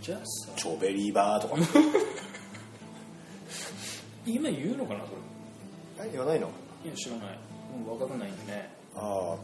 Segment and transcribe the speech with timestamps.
[0.00, 1.56] じゃあさチョベリーバーとか
[4.26, 5.06] 今言うのかなそ
[6.04, 6.48] え言わないの
[6.84, 7.26] いや知らない
[7.76, 8.36] もう若くないん。
[8.46, 9.38] でねああ、うん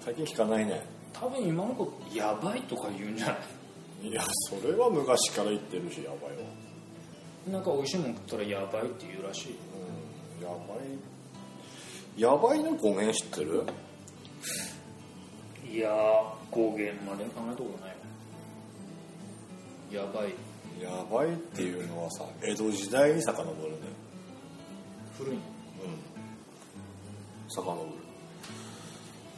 [0.00, 0.82] 最近聞かないね
[1.12, 3.32] 多分今の子やばいとか言うんじゃな
[4.04, 6.44] いいやそれは昔から言ってるしやばいわ
[7.52, 9.56] なんか美味しいもん食ったらやばいって言うらしい
[10.44, 12.20] やばい。
[12.20, 13.64] やばいの語源知ってる？
[15.72, 15.92] いやー
[16.50, 17.94] 語源まで考えたことない。
[19.96, 20.34] わやばい。
[20.80, 23.76] やばいっていうのはさ江戸時代に遡るね。
[25.16, 25.40] 古いの？
[25.40, 25.98] うん。
[27.48, 27.88] 遡る。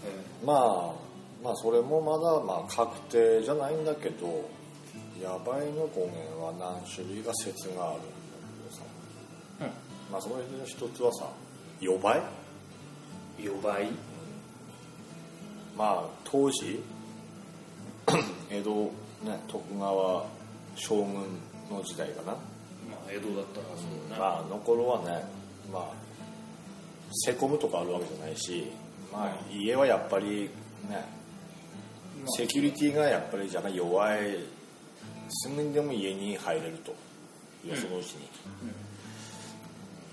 [0.06, 0.44] え。
[0.44, 0.92] まあ
[1.42, 4.48] まあそれもまだまあ確定じゃないんだけど
[5.22, 8.00] やばいの語源は何種類か説がある
[10.10, 11.28] まあその一つはさ
[11.80, 12.18] 予売
[13.38, 13.88] うん予売
[15.76, 16.82] まあ当時
[18.50, 18.70] 江戸
[19.24, 20.26] ね徳川
[20.74, 21.14] 将軍
[21.70, 22.38] の時代かな、ま
[23.06, 25.24] あ江戸だったらそうね、まああの頃はね
[25.72, 25.84] まあ
[27.12, 28.70] せこむとかあるわけじゃないし
[29.12, 30.50] まあ家はやっぱり
[30.88, 31.16] ね
[32.36, 34.56] セキュリティがやっぱりじゃない弱い。
[35.28, 36.92] すぐにでも家に入れると。
[37.66, 38.28] よそのうちに、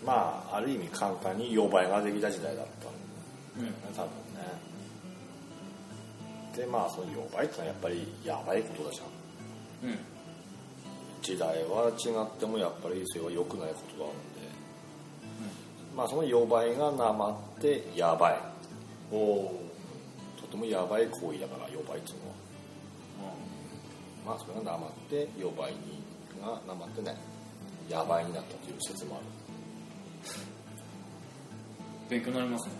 [0.05, 4.13] まあある意味簡単に予売ができた時代だったんだよね多分ね。
[6.55, 9.03] でまあその予売ってのはやっぱりやばいことだじゃ
[9.87, 9.89] ん。
[9.89, 9.99] うん。
[11.21, 14.49] 時代は違ってもやっぱりそれは良くないことがあるんで、
[15.95, 18.39] まあその予売がなまってやばい。
[19.11, 19.61] おお
[20.41, 22.33] とてもやばい行為だから予売っていうのは。
[24.25, 26.03] まあそれがなまって予売に
[26.41, 27.15] がなまってね
[27.89, 29.25] やばいになったという説もある
[32.09, 32.73] 勉強になりますね。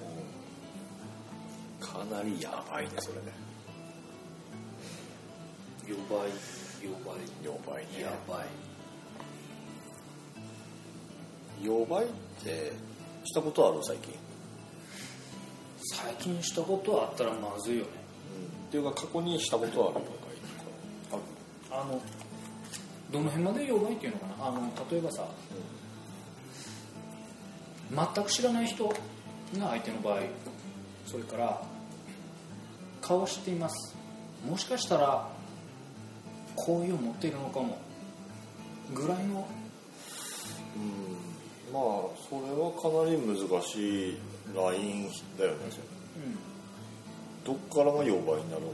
[1.80, 3.22] かなりやばいねそれね。
[5.88, 6.30] 予売
[6.84, 8.02] 予売予売ね。
[8.02, 8.48] やばい。
[11.62, 12.08] 予売っ
[12.44, 12.74] て
[13.24, 14.14] したことある最近、
[15.96, 17.90] 最近したことはあったらまずいよね。
[18.68, 20.18] っていうか過去にしたことはあるとか
[21.12, 21.22] ある
[21.72, 22.02] あの
[23.12, 24.48] どの辺まで予売っていうのかな。
[24.48, 25.28] あの例えばさ、
[28.16, 28.92] 全く知らない人
[29.60, 30.20] が相手の場合。
[31.06, 31.62] それから
[33.02, 33.96] 顔を知っています。
[34.50, 35.28] もしかしたら
[36.56, 37.78] 好意を持っているのかも。
[38.94, 39.48] ぐらいの。
[40.76, 41.74] うん。
[41.74, 41.84] まあ
[42.30, 44.18] それはかなり難しい
[44.56, 45.58] ラインだよね。
[47.46, 48.72] どっからが予売になるの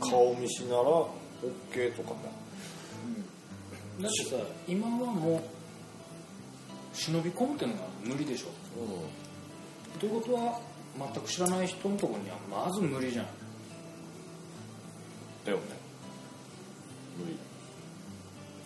[0.00, 2.16] 顔見しなら OK とかね
[4.00, 4.36] だってさ
[4.68, 5.40] 今はもう
[6.92, 8.48] 忍び込むっていうのが無理でしょ。
[8.48, 9.21] う
[9.98, 10.60] ということは
[10.98, 13.24] 全く知らない人のところにはまず無理じゃん。
[13.24, 13.28] ん
[15.44, 15.62] だよね。
[17.18, 17.36] 無理。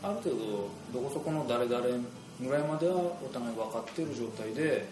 [0.03, 1.87] ある程度どこそこの誰々
[2.41, 4.87] ぐらいまではお互い分かってる状態で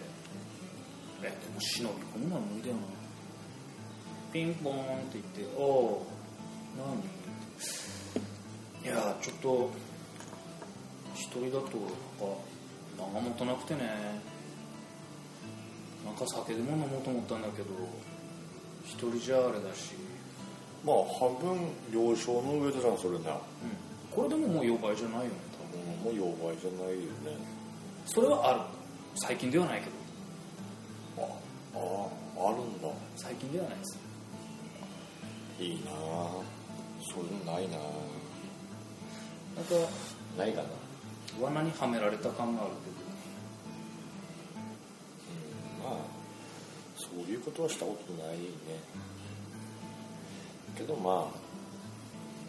[1.21, 2.81] えでも忍び込むのは無理だよな。
[4.33, 6.05] ピンポーンって言って「おお
[6.75, 6.99] 何?」
[8.83, 9.71] いやちょっと
[11.15, 11.77] 一人だと
[12.97, 13.81] なんか間が持たなくてね
[16.05, 17.69] なんか酒でも飲もうと思ったんだけど
[18.85, 19.95] 一人じゃあれだし、
[20.85, 27.41] まあ半分了承の上だじゃんそれねうん、これでももう予売じゃないよね多分もう予売じゃないよね。
[28.05, 28.59] それはある。
[29.15, 29.91] 最近ではないけど。
[31.23, 31.27] あ
[31.75, 32.87] ああるんだ。
[33.15, 33.97] 最近ではないです。
[35.59, 35.95] いいなあ
[37.01, 39.75] そういうのないななんか
[40.37, 40.67] ないかな。
[41.41, 43.04] 罠にはめられた感があるま
[47.15, 48.43] そういうことはしたことないね。
[50.77, 51.37] けどまあ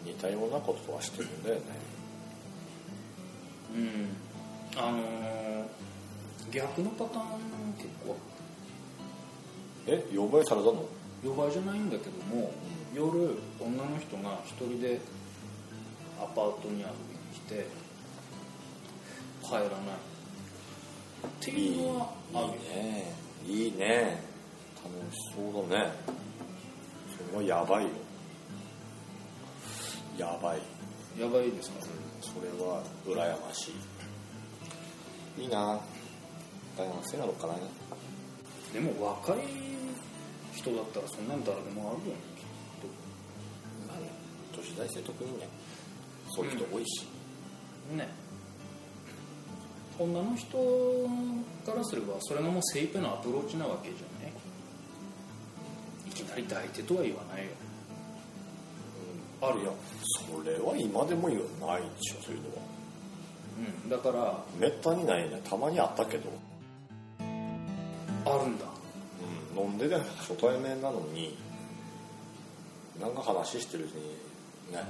[0.05, 1.61] 似たようなことはしてるんだよね。
[3.75, 4.17] うん。
[4.77, 5.67] あのー
[6.51, 8.15] 逆のパターン結構。
[9.85, 10.05] え？
[10.13, 10.85] 予売されたの？
[11.23, 12.51] 予売じゃないんだけども
[12.93, 14.99] 夜女の人が一人で
[16.21, 16.89] アパートに遊びに
[17.33, 17.67] 来て
[19.43, 19.69] 帰らない。
[21.25, 22.47] っていうのはある。
[22.47, 23.13] よいいね。
[23.45, 24.26] いいね
[24.83, 25.91] 楽しそうだね。
[27.31, 27.89] それはやばいよ。
[30.17, 30.61] やばい。
[31.19, 31.75] やばいですか？
[32.21, 33.15] それは羨
[33.47, 33.71] まし
[35.37, 35.43] い。
[35.43, 35.79] いいな。
[36.77, 37.55] 大学生なのかな。
[38.73, 39.37] でも若い
[40.53, 42.43] 人だったらそんなん誰でもあるよねきっ
[43.87, 44.11] まあね
[44.55, 45.47] 都市大生特にね。
[46.35, 47.07] そういう人多いし、
[47.89, 48.09] とね。
[49.99, 50.57] 女の人
[51.65, 54.26] からすればそれがもう精一杯のアプローチなわけじゃない？
[56.39, 57.43] いきなり抱いてとは言わない。
[57.43, 57.49] よ
[59.39, 59.75] あるよ
[60.25, 62.55] それは今でも言わないでしょそういうのは。
[63.83, 63.89] うん。
[63.89, 65.41] だからめったにないね。
[65.47, 66.29] たまにあったけど、
[67.19, 68.65] あるんだ。
[69.55, 71.37] うん、飲んでで初対面なのに
[72.99, 74.83] なんか話してるうちにね。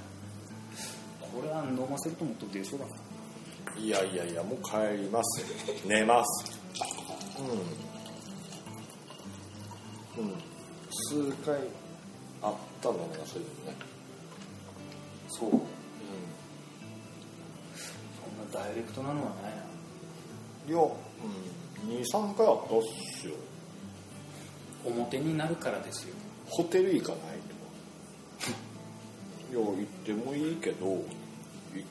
[1.19, 2.91] これは飲ませると思っと出そうだな。
[3.77, 5.45] いやいやいやもう帰ります。
[5.85, 6.59] 寝ます。
[10.17, 10.23] うん。
[10.23, 10.46] うん
[11.07, 11.55] 数回
[12.41, 13.77] あったのねそういうのね。
[15.29, 15.49] そう。
[15.49, 15.51] う
[18.19, 22.81] そんなダイレクトなのはないなんいや、うん、23回あったっ
[23.21, 23.35] すよ。
[24.85, 26.15] 表になるからですよ。
[26.49, 27.55] ホテル行かないと
[28.45, 28.51] か
[29.51, 31.03] いや行ってもいいけど行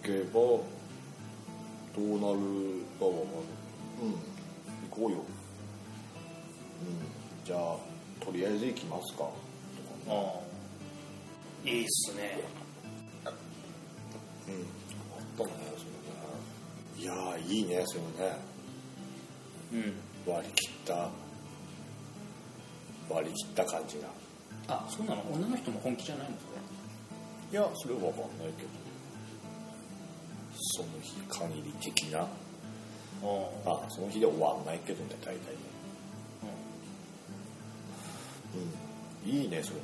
[0.03, 3.47] けばどうなるかはまる
[4.03, 4.13] うん。
[4.91, 5.19] 行こうよ。
[5.19, 5.21] う
[6.85, 7.47] ん。
[7.47, 7.96] じゃあ
[8.27, 9.25] とりあえず行きますか。
[10.09, 10.15] ああ。
[11.65, 12.41] いいっすね。
[14.49, 14.55] うん。
[14.55, 16.99] あったねそれね。
[16.99, 18.37] いやーいいねそれね。
[19.73, 20.33] うん。
[20.33, 21.09] 割り切った。
[23.09, 24.09] 割り切った感じが。
[24.69, 25.23] あそうなの？
[25.33, 26.35] 女の人も本気じゃないの？
[26.37, 26.43] そ
[27.55, 28.69] れいやそれは分かんないけど。
[30.73, 32.21] その日限り的な。
[32.21, 32.27] あ
[33.65, 33.71] あ。
[33.71, 35.59] あその日で終わんないけどね大体ね
[39.25, 39.31] うん。
[39.31, 39.83] いいねそれね、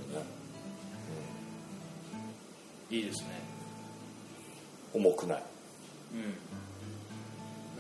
[2.90, 3.28] いいですね。
[4.94, 5.42] うん、重くない。
[6.14, 6.34] うん。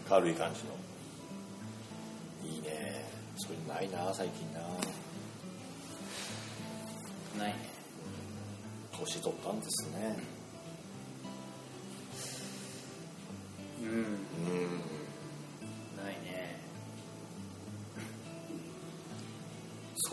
[0.08, 0.72] 軽い感じの。
[2.50, 3.04] いいね。
[3.36, 4.60] それないな最近な。
[7.38, 7.72] ないね。
[8.98, 10.16] 年取ったんですね。
[13.82, 13.88] うん。
[13.88, 14.81] うん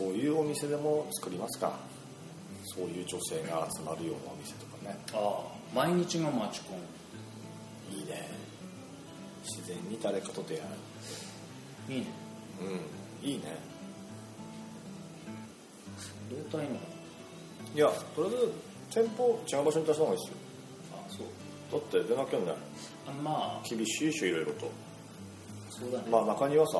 [0.00, 1.78] そういうお店でも作りますか？
[2.74, 4.98] そういう女性が集まるようなお店とかね。
[5.12, 8.26] ああ毎日がマチコンいいね。
[9.44, 10.60] 自然に誰かと出会
[11.94, 12.06] いいね。
[12.60, 13.28] ううん。
[13.30, 13.58] いいね。
[16.30, 16.76] どうたいの
[17.74, 18.52] いやとりあえず
[19.02, 20.36] 店舗違う場所に出した方がいいですよ。
[20.94, 21.80] あそう。
[21.80, 22.54] だって出なきゃね。
[23.06, 23.68] あまあ。
[23.68, 24.70] 厳しいでしょいろいろと。
[25.70, 26.78] そうだね、まあ中にはさ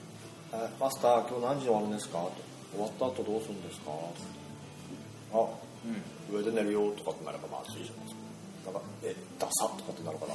[0.54, 2.32] 「えマスター今日何時に終わるんですか?」と
[2.72, 3.90] 「終わった後どうするんですか?」
[5.32, 6.34] あうん。
[6.36, 8.14] 上で寝るよ」とかってなればまあいいじゃないです。
[8.66, 10.34] かなんか「えダサ」とかってなるから。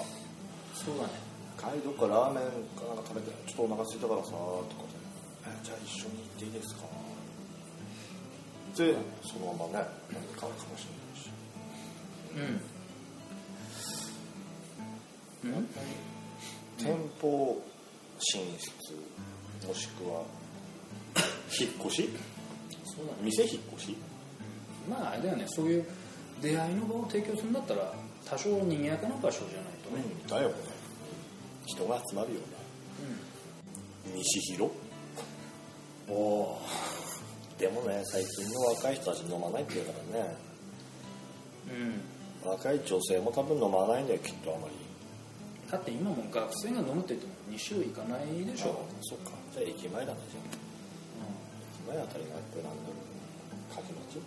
[0.74, 1.10] そうだね
[1.60, 2.46] 「帰りどっかラーメン
[2.76, 4.98] かなんか食べてちょっとお腹空いたからさ」とかで
[5.48, 6.84] 「えじゃあ一緒に行っていいですか?」
[8.76, 11.30] でそのままね何かあるかもしれないし。
[15.46, 15.52] うん。
[15.52, 15.68] うん。
[16.78, 17.62] 店舗
[18.20, 18.58] 進
[19.62, 20.24] 出もしくは
[21.60, 22.10] 引っ越し？
[22.86, 23.18] そうだね。
[23.24, 23.98] 店引っ越し？
[24.90, 25.46] まああれだよね。
[25.48, 25.86] そういう
[26.42, 27.94] 出会いの場を提供するんだったら
[28.26, 30.04] 多少賑やかな場所じゃないとね。
[30.24, 30.56] うんだよね。
[31.66, 32.46] 人が集まるよね。
[34.16, 34.72] 西広？
[36.10, 36.62] おお
[37.58, 40.36] でもね最近の若い人たち飲まないって言うからね。
[42.44, 42.50] うん。
[42.50, 44.74] 若い女性も多分飲まないんだよきっとあまり。
[45.72, 49.32] だって今も学生が飲むって言っても2週いかないでしょ、そっか。
[49.54, 50.63] じゃあ駅前だねじゃあ
[51.94, 53.06] 駅前あたりがこれなんだろう
[53.76, 54.18] 柿町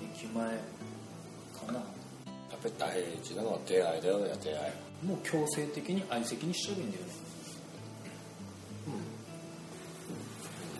[0.00, 0.48] うん、駅前
[1.66, 1.78] かな。
[1.78, 1.84] や
[2.56, 5.06] っぱり大事なのは出会いだよね出会い。
[5.06, 6.92] もう強制的に相席にしちゃえばいいん。
[6.92, 7.12] だよね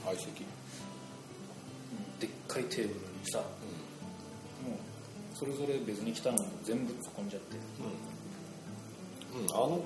[0.06, 0.26] 相席。
[0.26, 2.18] うん。
[2.20, 4.76] でっかいテーブルにさもう
[5.34, 7.56] それぞれ別に来たのも全部突っ込んじゃって。
[9.36, 9.82] うん、うん、あのね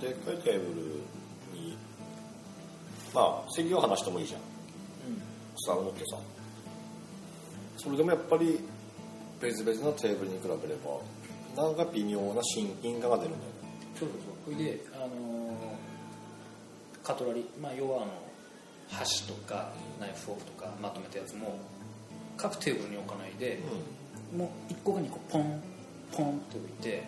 [0.00, 1.21] でっかいテーブルに
[3.14, 4.40] まあ席を離してもいいじゃん。
[5.56, 6.16] 下を持ってさ
[7.76, 8.58] それでもやっぱり
[9.40, 10.56] 別々のテーブルに比べれ
[11.56, 13.46] ばなんか微妙な親近感が出るんだよね。
[13.98, 14.54] そうそうそう。
[14.54, 15.12] それであのー
[17.02, 18.12] カトラリー、まあ、要はあの
[18.88, 21.58] 箸とかナイフフォークとかまとめたやつも
[22.36, 23.58] 各テーブルに置かないで、
[24.36, 25.62] もう1個か2個ポン
[26.12, 27.02] ポンって置いて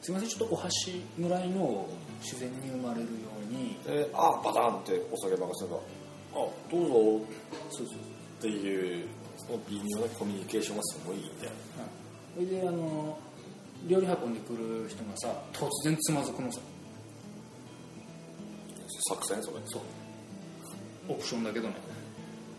[0.00, 1.88] すいませんちょっとお箸ぐらいのを
[2.22, 5.76] 自然に生まれるようにであバタンってお酒任せれば
[6.34, 7.26] 「あどうぞ」
[7.70, 7.96] そうそう。
[7.96, 9.06] っていう
[9.36, 11.52] その微妙なコミュニケーションがすごいいいんだよ
[12.34, 13.16] それであの
[13.86, 16.58] 料理運んでくる人がさ突然つまずくのさ。
[19.08, 19.42] 作戦？
[19.42, 19.56] それ？
[19.66, 19.82] そう。
[21.08, 21.74] オプションだけどね。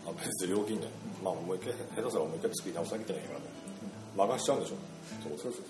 [0.06, 0.90] あ別に料金だよ。
[1.22, 3.44] まあもう一回下手すらもう一回作り直さなきゃいけないからね。
[4.16, 4.76] 任しちゃうんでしょ。
[5.22, 5.62] そうそうそう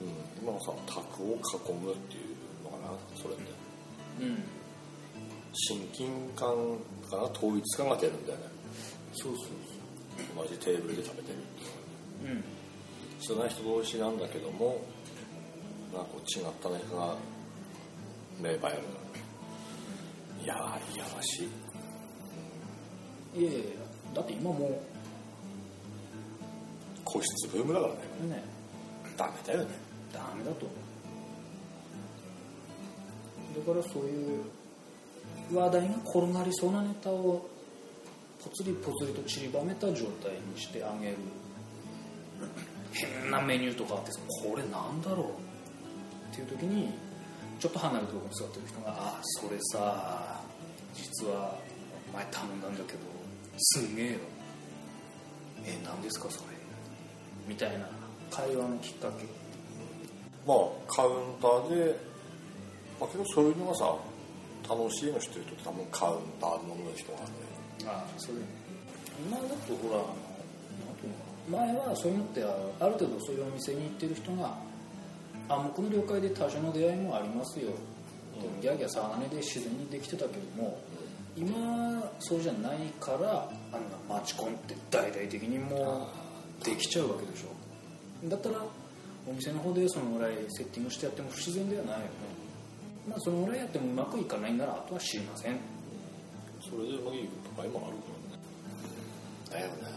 [0.00, 0.04] う。
[0.08, 0.08] ん。
[0.42, 2.31] 今はさ卓を囲むっていう
[3.22, 3.44] それって
[4.20, 4.44] うん。
[5.54, 6.48] 親近感
[7.08, 8.44] から統一感が出るんだよね。
[9.14, 9.46] そうそう
[10.36, 12.44] 同じテーブルで食べてるっていう。
[13.20, 13.42] そううん。
[13.42, 14.80] 知らない人同士なんだけども
[15.92, 17.16] なんかこう違った何かが
[18.40, 18.78] 芽生える。
[20.42, 21.44] いやーいやらし
[23.34, 23.40] い。
[23.40, 23.60] いやいや
[24.14, 24.82] だって今も
[27.04, 28.00] 個室ブームだからね。
[28.24, 28.42] うね。
[29.16, 29.66] ダメだよね。
[30.12, 30.66] ダメだと
[33.54, 34.44] だからそういう
[35.54, 37.46] 話題が転がりそうなネタを
[38.42, 41.16] ぽつりぽつりと散りばめた状態にしてあげる。
[42.92, 44.10] 変なメニューとかあって
[44.42, 46.92] これなんだろうっていう時に
[47.58, 50.40] ちょっと離れたところに座ってる人が「あそれさ
[50.94, 51.58] 実は
[52.12, 52.98] 前頼んだんだけど
[53.58, 54.18] すげえよ。
[55.64, 56.44] え何ですかそれ」
[57.48, 57.86] みたいな
[58.30, 59.24] 会話のきっかけ。
[60.46, 62.11] まあカウンターで、
[63.02, 63.92] まあ、けどそういうのがさ
[64.70, 67.24] 楽しいの知ってる人って多分カウンターで飲む人がね。
[67.84, 68.38] ああそれ
[69.26, 70.04] 今だとほら
[71.50, 72.46] 前はそういうのってあ
[72.78, 74.54] ある程度そういうお店に行ってる人が
[75.48, 77.70] 暗黙の了解で多少の出会いもありますよ、
[78.38, 78.60] うん。
[78.62, 80.78] ギャーギャー騒がねで自然にできてたけども
[81.36, 86.06] 今そうじゃないからあんなマチコンって大々的にも
[86.62, 88.28] うできちゃうわけでしょ。
[88.28, 88.58] だったら
[89.28, 92.10] お店の方でそのぐらいセッティングしてやっても不自然ではないよね
[93.08, 95.58] まあそのぐらいやってもうまくいかないんならあとは知りません。
[96.60, 98.12] それでうまくいく場合もあるか
[99.50, 99.66] らね。
[99.66, 99.88] だよね。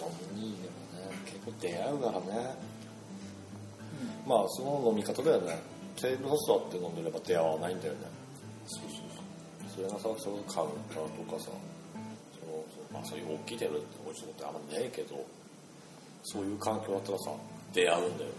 [0.00, 2.54] 飲みにでもね結構出会うからね、
[4.26, 5.58] まあその飲み方だよね。
[5.96, 8.00] テーブルに座って飲んでれば出会わないんだよね。
[8.66, 9.24] そうそうそう。
[9.70, 11.50] それがさそれこそカウンターとかさ
[12.34, 15.24] そのまあそういう大きいテーブルっておうちのってあんまねえけど
[16.24, 17.30] そういう環境だったらさ
[17.72, 18.36] 出会うんだよね。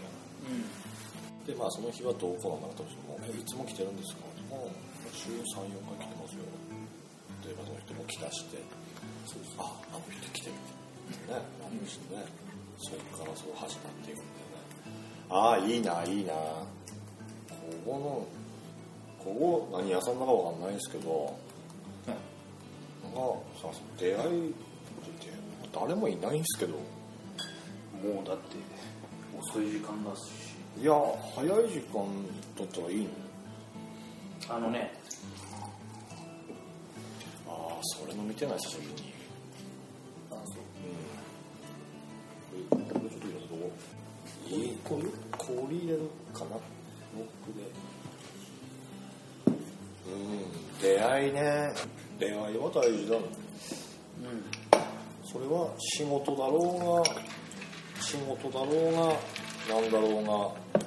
[0.48, 1.46] うん。
[1.46, 4.70] でまあその日はどうこうなんだったとしても「えいつも来てるんですか?」もう
[5.12, 6.44] 週34回来てますよ。
[7.42, 8.58] でまあその人も来だして
[9.58, 11.38] 「ああの人来てる」ってねな
[11.80, 12.24] るしね
[12.78, 14.26] そこからそう始まっていくんだよね。
[15.30, 16.32] ああいいないいな。
[16.34, 16.66] こ
[17.84, 18.26] この
[19.24, 22.16] ここ何屋さんだかわかんないんですけどはい
[23.14, 24.60] まあさ出会いって
[25.72, 26.74] 誰もいないんですけど。
[27.96, 28.56] もうだって
[29.38, 30.45] 遅い時間だし
[30.78, 30.92] いや
[31.34, 32.04] 早い時間
[32.58, 33.08] だったらいいの。
[34.48, 34.92] あのね。
[37.48, 39.12] ああそれ飲みてない久しぶりに。
[40.30, 40.56] あそう。
[42.74, 42.82] うん。
[42.84, 43.72] これこれちょっと入れたとこ
[44.48, 46.00] いいこういう氷入れる
[46.34, 46.58] かなロ
[47.16, 47.64] ックで
[50.06, 50.80] うん。
[50.80, 51.72] 出会いね
[52.18, 53.22] 出会いは大事だね
[54.22, 54.44] うん。
[55.24, 59.16] それは仕事だろうが仕事だろうが
[59.68, 60.82] なんだろうが、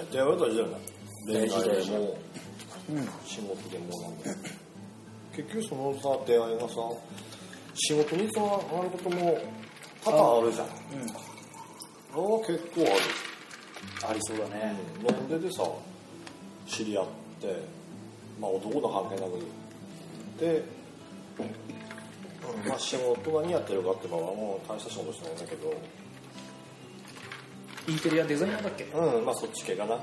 [0.00, 0.76] ね、出会いは大事だよね。
[1.26, 2.18] 恋愛でも
[2.90, 4.30] うん仕事でもなんだ
[5.36, 6.74] 結局そのさ出会いがさ
[7.74, 8.50] 仕事につなが
[8.82, 9.38] ることも
[10.04, 10.66] 多々あるじゃん。
[10.66, 10.70] あ
[12.16, 12.34] うん。
[12.34, 12.90] あ結構ある。
[14.10, 14.74] ありそうだね。
[15.08, 15.28] 飲ん。
[15.28, 15.62] でてさ
[16.66, 17.04] 知り合っ
[17.40, 17.62] て
[18.40, 19.38] まあ男の関係なく。
[20.40, 20.64] で、
[21.38, 21.68] うん
[22.68, 25.74] まあ、仕事何やってるかってばはもう大した仕事してないんだけど
[27.88, 28.84] インテリアデザイナーだっけ？
[28.84, 29.98] うんまあそっち系かな。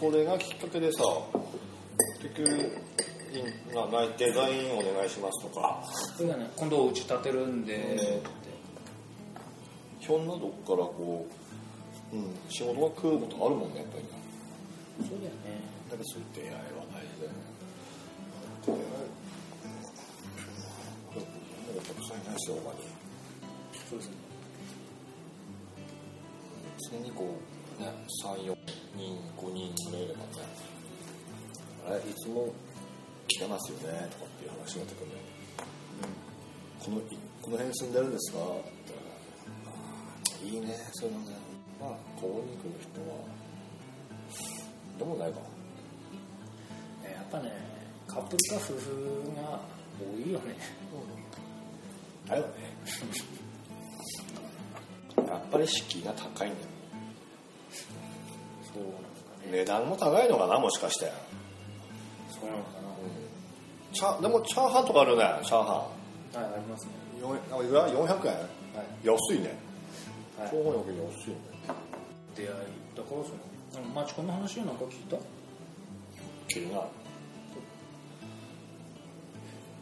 [0.00, 1.02] それがきっかけでさ
[2.22, 2.48] 結局
[3.32, 5.82] いななデザインお願いしますとか。
[6.16, 6.48] それだね。
[6.56, 7.74] 今度お家建てるんで。
[7.74, 8.22] って
[9.98, 11.26] ひょんなとこからこ
[12.12, 14.10] う、うん、仕事が来ることあるもんねやっぱりね
[15.00, 15.58] そうだよね。
[15.90, 16.58] だからそういう出会いは
[16.92, 17.38] 大事だよね。
[18.66, 18.78] 出会い
[21.82, 22.86] たくさんいないですよ他に
[23.90, 24.21] そうですね
[26.90, 27.24] 常にこ
[27.78, 27.88] うね
[28.24, 28.56] 34
[28.96, 30.26] 人5人ぐらいいればね。
[31.88, 32.52] あれいつも
[33.28, 35.10] 来てますよねとかっていう話になってくるん。
[35.10, 35.22] だよ
[36.84, 37.00] このい
[37.40, 38.38] この辺住んでるんですか？
[38.38, 38.42] っ
[40.40, 41.36] ていいねそういうのね。
[41.80, 43.16] まあここに来る人は。
[44.98, 45.40] でもないか。
[45.40, 45.46] ね
[47.14, 47.50] やっぱね
[48.06, 49.60] カップルか夫婦が
[50.00, 50.56] 多いよね。
[52.28, 52.48] だよね。
[55.28, 56.66] やっぱり敷居が高いんだよ
[58.74, 58.98] そうなんか
[59.46, 59.52] ね。
[59.52, 61.12] 値段も高いのかなもしかして。
[62.30, 62.70] そうなのか
[63.92, 65.86] チャでもチャーハンとかあるねチャーハ
[66.32, 66.92] なはいありますね。
[67.18, 67.38] ンよい
[67.68, 68.06] くら？400円？
[68.06, 68.16] はい。
[69.04, 69.54] 安いね。
[70.38, 70.50] はい。
[70.50, 71.36] チャーハンより安いね。
[72.34, 72.48] 出会い
[72.96, 73.22] だから
[73.72, 75.16] そのマチコンの話はなんか聞いた？
[76.48, 76.84] 気になる。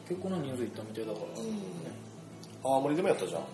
[0.09, 1.27] 結構な人数いったみたいだから。
[1.27, 1.49] ね。
[2.65, 3.41] 青森でもやったじゃん。
[3.41, 3.47] うん。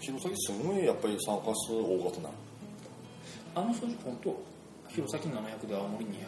[0.00, 2.28] 弘前すごいやっぱり参加数多かったな
[3.54, 4.36] あの数字本当
[4.88, 6.20] 弘前700で青森250って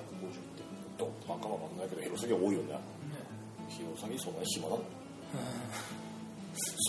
[0.99, 2.73] どバカわかんないけど弘前多いよね。
[2.75, 2.79] ね。
[3.69, 4.81] 弘前そんなに暇なの？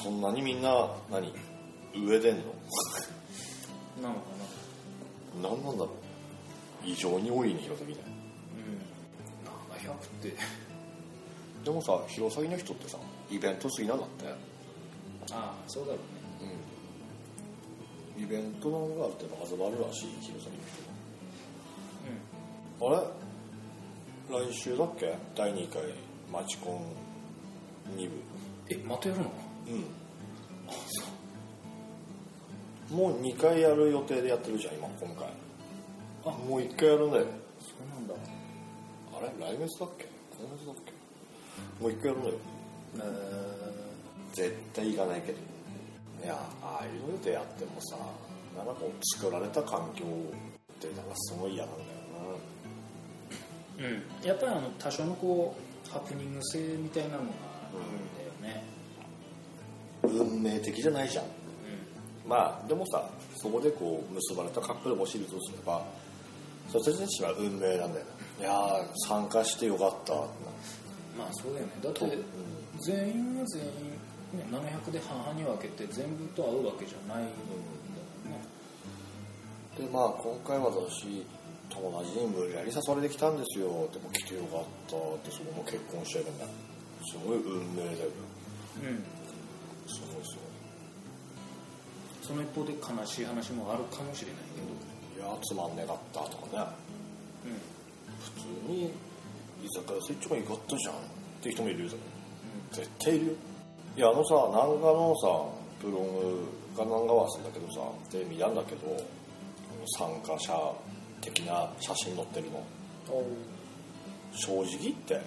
[0.04, 1.34] そんなにみんな何？
[1.96, 2.42] 上でんの？
[4.02, 4.22] なのか
[5.42, 5.50] な。
[5.50, 5.90] 何なんだろう？
[6.86, 8.00] 異常に多いね弘前ね
[8.58, 9.90] うん。
[9.90, 10.36] 700って。
[11.64, 12.98] でもさ弘前の人ってさ
[13.32, 14.28] イベント好きなんだって
[15.32, 15.98] ああそうだろ
[16.42, 16.52] うね。
[16.52, 16.73] うん
[18.24, 20.62] イベントのがあって始まるらしい弘前の
[22.80, 23.02] 人はあ
[24.40, 24.48] れ？
[24.48, 25.14] 来週だっけ？
[25.36, 25.82] 第2回
[26.32, 26.82] マチコン
[27.98, 28.16] 2部。
[28.70, 29.32] えまたやるの？
[32.92, 32.98] うん。
[32.98, 35.28] もう2回やる予定でやってるじゃん今今回。
[36.26, 36.30] あ。
[36.30, 37.26] もう1回やるんだよ。
[37.60, 38.14] そうなんだ。
[39.18, 39.28] あれ？
[39.54, 40.08] 来月だっけ？
[40.40, 41.84] 今月だっけ？
[41.84, 42.36] もう1回やるんだよ。
[43.00, 43.02] え
[44.34, 45.38] 絶対行かないけど
[46.24, 47.98] いやああいうのでやってもさ
[48.56, 54.28] なんかこう作られた環境ってなんかすごい嫌なんだよーうん。
[54.28, 55.56] やっぱりあの多少のこ
[55.90, 57.24] うハプニング性みたいなのがあ
[57.74, 58.64] るんだよね。
[60.04, 61.26] な運命的じゃないじゃん。
[62.26, 65.84] まあでもさそこでこう結ばれたカップルもしいるとすれば
[66.70, 68.06] それたちは運命なんだよ
[68.40, 70.14] ないやー参加してよかった。
[70.14, 71.74] まあそうだよね。
[71.84, 72.18] だっとて
[72.82, 73.70] 全員が全員、
[74.34, 78.42] ね、700で半々に分けて全部と会うわけじゃないんだもんね。
[79.78, 81.26] でまあ今回私
[81.70, 83.70] 友達に無理やり誘われてきたんですよ。
[83.94, 86.52] でも来てよかったってそこも結婚しちゃえばね
[87.06, 88.10] すごい運命だよ。
[88.82, 89.06] うん。
[89.86, 90.38] すごいす
[92.28, 94.68] その一方で悲しい話もあるかもしれないけど。
[94.68, 96.66] ごいいやつまんねかったとかね。
[98.18, 98.86] 普通に
[99.64, 100.98] 居酒屋スイッチもよかったじゃんっ
[101.42, 101.90] ていう人もいるよ。
[102.72, 103.34] 絶対いるよ
[103.96, 105.28] いやあのさ南賀のさ
[105.82, 107.82] ブログが南賀はすんだけどさ
[108.12, 108.98] で見たんだけど
[109.98, 110.74] 参加者
[111.22, 112.64] 的な写真載ってるの。
[114.36, 115.22] 正直言って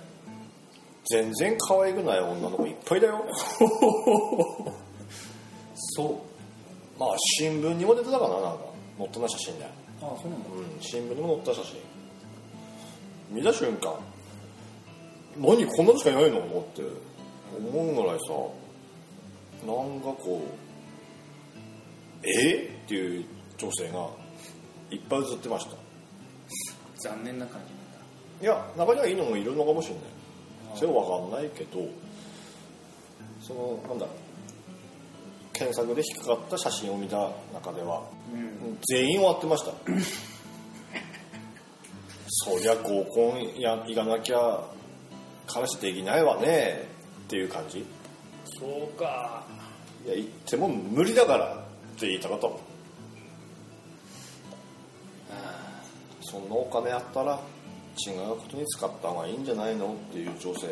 [1.11, 3.24] 全然可愛くない女の子いっぱいだよ。
[5.74, 6.16] そう。
[6.98, 8.64] まあ新聞にも出てたかななんか。
[8.98, 9.70] 載ってない写真ね。
[10.02, 10.48] ああそうなんだ。
[10.50, 11.81] うん新聞にも載った写真。
[13.31, 13.94] 見た瞬間
[15.37, 16.42] 何こんなのしかいないのっ
[16.74, 16.83] て
[17.56, 18.32] 思うぐらいさ
[19.66, 20.42] なんかこ
[22.22, 22.70] うえ？
[22.85, 23.24] っていう
[23.59, 24.09] 女性が
[24.90, 25.76] いっぱい写ってました。
[27.09, 27.61] 残念な感
[28.40, 30.04] じいや中にはいいのもいるのかもしれない。
[30.74, 31.88] それは分かんないけど
[33.40, 34.06] そのなんだ
[35.52, 38.78] 検索で引っかかった写真を見た中ではうん。
[38.87, 39.72] 全員終わってました。
[42.28, 44.61] そりゃ合コンや行かなきゃ
[45.46, 46.88] 彼氏できないわね
[47.26, 47.80] っていう感じ？
[47.80, 47.84] い
[48.58, 49.44] そうか。
[50.06, 51.58] や行っても無理だからっ
[51.98, 52.56] て言いたかったもん。
[55.32, 55.82] あ
[56.22, 57.40] そんなお金あったら
[58.06, 59.94] 違うことに使った方がいいんじゃないの？
[59.94, 60.66] っていう女性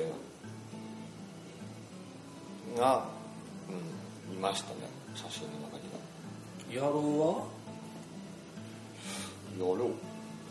[2.77, 2.85] が。
[2.85, 3.05] が、
[3.69, 4.77] うん、いましたね。
[5.15, 5.83] 写真の中に
[6.79, 6.87] は。
[6.87, 7.55] あ野郎は？
[9.59, 9.91] やろう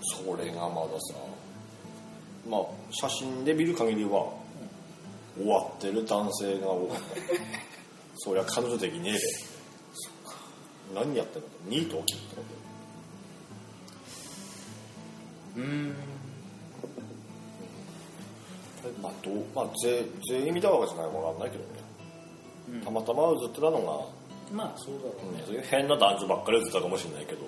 [0.01, 1.15] それがまださ。
[2.49, 2.61] まあ
[2.91, 4.42] 写真で見る限りは
[5.35, 7.03] 終わってる男性が多かった
[8.17, 9.19] そりゃ彼女できねえで。
[10.93, 11.47] 何やってんの？
[11.67, 12.43] ニート起きってこ
[15.57, 15.95] うん。
[18.83, 21.69] とまあどうまあ全全員見たわけじゃないかわかんないけどね、
[22.69, 22.81] うん。
[22.81, 23.71] たまたま映ってたの
[24.51, 25.43] が、まあそうだろうね。
[25.47, 27.39] そういう変な男女ばっかり映ってたかもしれないけど。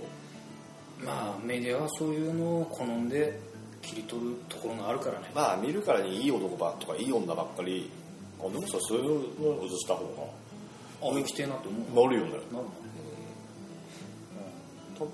[1.03, 3.39] まあメディアはそういうのを好んで
[3.85, 5.31] 切り取るところがあるからね。
[5.33, 7.89] まあ見るからにいい男ばとかいい女ばっかり
[8.39, 9.05] あでもさそういう
[9.39, 10.33] の映した方
[11.01, 12.09] あ生きてえなって思う。
[12.09, 12.31] がなるよね。
[12.31, 12.63] なるの
[14.97, 15.11] 多分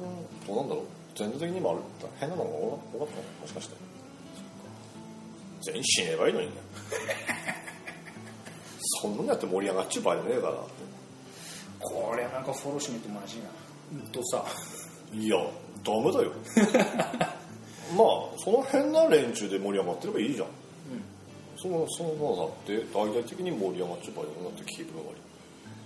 [0.47, 0.85] どうなんだろう。
[1.15, 1.79] 全体的にもある。
[2.19, 2.97] 変なのが多かった。
[2.97, 3.05] の
[3.41, 3.75] もしかして。
[5.63, 6.53] 全員死ねばいいのにね。
[9.01, 10.53] そんなのやって盛り上がっちゅう場合じゃねえから
[11.79, 13.43] これはなんかフォローしないとマジな。
[13.93, 14.07] うん。
[14.11, 14.45] とさ。
[15.13, 15.37] いや
[15.83, 16.31] ダメだよ
[17.95, 20.47] まあその変な連中で盛り上がってればいいじゃん。
[21.57, 25.17] そのそのだって大々的に盛り上がっちゃう場合じゃなくて気分が悪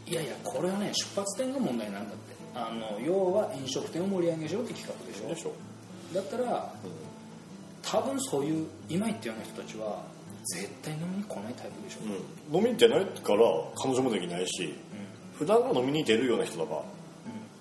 [0.07, 2.35] いいやいやこれはね出発点が問題なんだって。
[2.55, 5.27] あの要は飲食店を盛り上げしろって企画でしょ。
[5.27, 5.51] でしょ、
[6.13, 6.73] だったら
[7.83, 10.01] 多分そういう今言ったような人たちは
[10.45, 11.99] 絶対飲みに来ないタイプでしょ、
[12.51, 13.39] うん、飲みに出ないから
[13.75, 14.73] 彼女もできないし
[15.37, 16.81] 普段が飲みに出るような人だから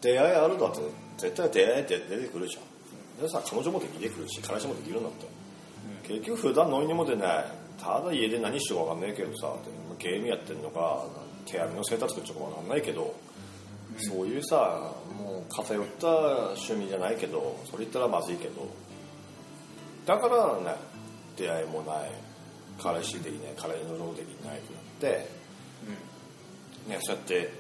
[0.01, 0.81] 出会いあるだって
[1.19, 2.63] 絶対出会いって出てくるじゃん
[3.21, 5.27] でさ彼女もできてくるし彼氏もできるんだって、
[6.09, 7.45] 結局普段飲みにも出ない。
[7.81, 9.53] ただ家で何してるか分かんないけどさ
[9.99, 11.05] ゲームやってるのか
[11.45, 13.15] 手紙のセーター作っちゃうか分かんないけど
[13.99, 18.67] そういうさもう偏った趣味じゃないけどそれ言ったらまずいけど
[20.07, 20.77] だからね
[21.37, 22.11] 出会いもない。
[22.83, 23.53] 彼氏できない。
[23.57, 25.29] 彼女できないってなって、
[26.89, 27.53] ね、そうやって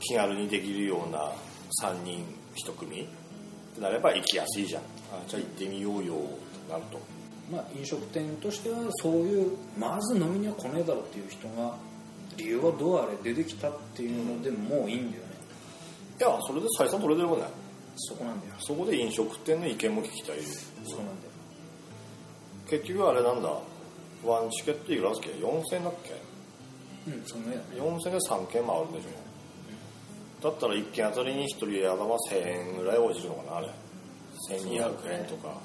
[0.00, 1.32] 気軽にできるような
[1.82, 2.24] 3人
[2.66, 3.06] 1組っ
[3.74, 4.82] てなれば行きやすいじゃん
[5.14, 6.98] あじゃあ行ってみようよってなると。
[7.52, 11.74] まあ飲食店としてはそういうまず飲みには来ねえだろうっていう人が
[12.36, 15.30] 理由はどうあれ出てきたっていうのでもういいんだよね。
[16.18, 17.46] いやそれで採算取れてるもんね
[17.96, 18.54] そこなんだよ。
[18.60, 20.40] そこで飲食店の意見も聞きたい。
[20.40, 21.16] そうなんだよ。
[22.68, 23.48] 結局あれなんだ。
[24.24, 27.10] ワンチケットいくらだっけ？4000だっけ？
[27.10, 30.48] うんその上だね4000で3件回るでしょ。
[30.48, 33.68] だったら1件あたりに1人やばま1000円ぐらい落ちるのかなあれ
[34.48, 35.58] 1200円とか、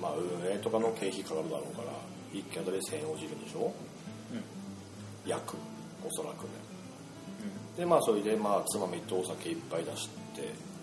[0.00, 1.88] まあ運営とかの経費かかるだろうから
[2.32, 3.72] 1件あたり1000円落ちるでしょ？
[4.32, 5.30] うん。
[5.30, 5.56] 約
[6.04, 6.50] おそらくね。
[7.76, 10.74] でまあそれでまあつまみとお酒いっぱい出して。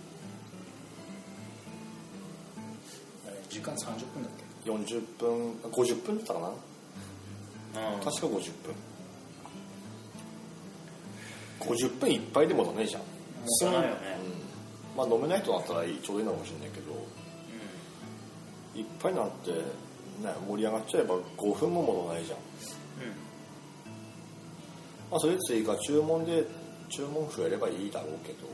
[3.49, 4.31] 時間30分だっ
[4.65, 6.49] 40分50分だったかな？
[7.99, 8.39] け確か50分。
[11.59, 13.01] 50分いっぱいでもダメじゃん。
[13.01, 13.07] も
[13.59, 14.19] たないよね。
[14.35, 14.40] うん
[15.01, 16.93] まあ飲めない人だったらいいちょうどいいのかもしれないけど
[18.75, 19.57] いっぱいになって、ね、
[20.47, 22.37] 盛り上がっちゃえば5分も戻らないじゃん、
[25.09, 26.45] まあ、それで追加注文で
[26.89, 28.47] 注文増えればいいだろうけど。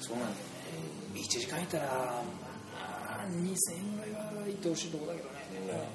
[0.00, 0.42] そうなんだよね。
[1.14, 5.34] 1時間いたらまあ2000円ぐらいはいってほしいとこだけどね。
[5.68, 5.88] ね。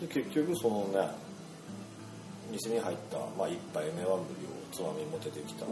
[0.00, 1.08] で結局そのね
[2.50, 5.64] 店に入った、まあ、1杯目は無料つまみも出てきた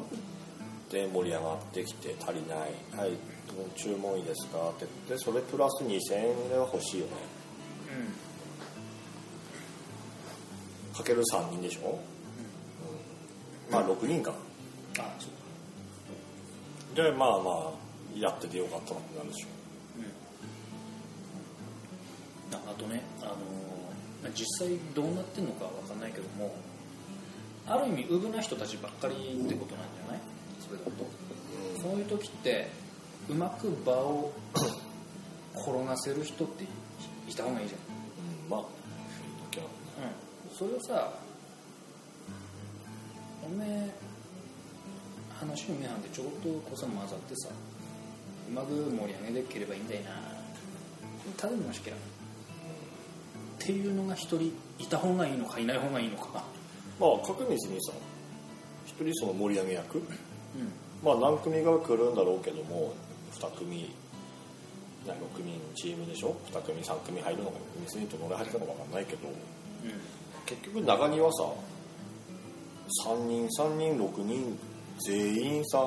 [0.91, 2.59] で盛り上がってきて足りない
[2.99, 3.11] 「はい
[3.77, 7.13] 注文いいですか?」って言ってそれプラス2000円は欲しいよね。
[10.97, 11.99] かける3人でしょ、
[13.69, 13.73] うん。
[13.73, 14.31] まあ6人か。
[14.33, 19.47] うんあそうでまあまあやっててよかったなってなるでしょ
[22.57, 26.53] ああとね、あのー実際どうなってんのかわかんないけども
[27.69, 30.21] ある意味ウブな人たちばっかりってことなんじゃない？
[30.69, 32.69] それだとそういう時って
[33.31, 34.33] うまく場を
[35.55, 36.65] 転がせる人って
[37.29, 37.81] いた方がいいじゃん。
[37.81, 38.51] うん。
[38.51, 38.67] まあいい
[39.51, 41.13] 時はうん、それをさ
[43.45, 43.91] おめえ
[45.39, 47.49] 話の目半でちょこっとこさ混ざってさ
[48.49, 50.11] うまく盛り上げできればいいんだよな。
[51.37, 52.01] ただの話けらっ
[53.59, 56.45] ていうのが一人いた方がいいのかいない方がいいのか。
[57.01, 57.93] まあ各店にさ
[58.87, 59.99] 一人その盛り上げ役。
[59.99, 60.28] うん
[61.05, 62.93] まあ何組が来るんだろうけども
[63.33, 63.95] 2組
[65.07, 69.29] な6人チームでしょ？2組3組入るのか店にどのぐらい入るかも分かんないけど
[70.47, 71.45] 結局中にはさ
[73.07, 74.59] 3人3人6人
[75.07, 75.79] 全員さ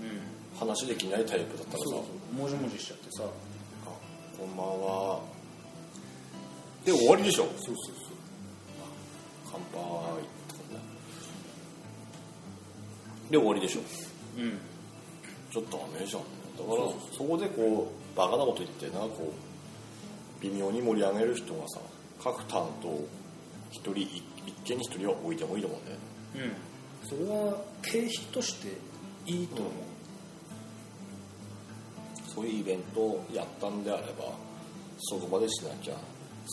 [0.00, 0.08] うん。
[0.08, 0.20] うん
[0.58, 1.84] 話できないタイプだったらさ。
[1.84, 2.42] そうそう。
[2.42, 3.22] もじもじしちゃってさ
[3.86, 3.90] 「あ
[4.36, 5.20] こんばんは」
[6.84, 7.44] で終わりでしょ？
[7.44, 7.94] そうそう
[9.52, 9.78] 乾杯。
[9.78, 10.26] とかね
[13.30, 13.80] で終わりでしょ。
[13.82, 14.58] そううん。
[15.50, 21.80] ちょっとダメじゃんだからそこでこうバカなこと言ってなこう微妙に盛り上げる人がさ
[22.22, 22.88] 各担当
[23.70, 26.02] 一人一一軒に一人は置いてもいいと思うんだよね。
[27.02, 27.08] うん。
[27.08, 28.68] それは経費として
[29.26, 29.72] いいと思う、
[32.34, 34.32] そういうイベントをやったんであれば
[34.98, 35.94] そこまでしなきゃ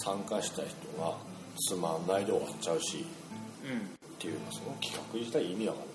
[0.04, 1.16] 参加した人が
[1.68, 3.06] つまんないで終わっちゃうし。
[3.66, 5.95] っていうのはその企画自体意味わかんない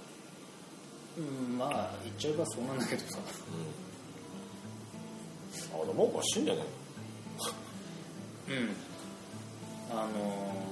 [1.20, 3.18] うん、うん、まあ言っちゃえばそうなんだけどさ。
[5.72, 6.64] あでもおかしいんじゃない
[8.48, 8.70] うん。
[9.90, 10.70] あのー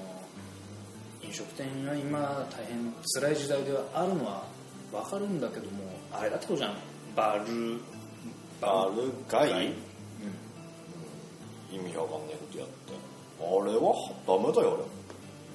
[1.29, 4.45] 飲食店が今大変辛い時代ではあるのは
[4.91, 6.75] 分かるんだけどもあれだってことじゃん。
[7.15, 7.45] バル
[8.61, 9.75] バルガイ、うん。
[11.71, 12.95] 意味わかんないことやって。
[13.41, 13.95] あれは
[14.27, 14.79] ダメだよ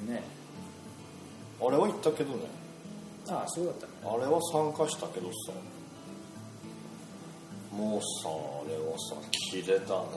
[0.07, 0.23] ね
[1.59, 1.67] あれ。
[1.67, 2.45] あれは言ったけどね。
[3.29, 3.87] ああそうだった。
[3.87, 5.53] ねあれは参加したけどさ。
[7.71, 9.15] もうさあれはさ
[9.49, 10.07] 切れたね。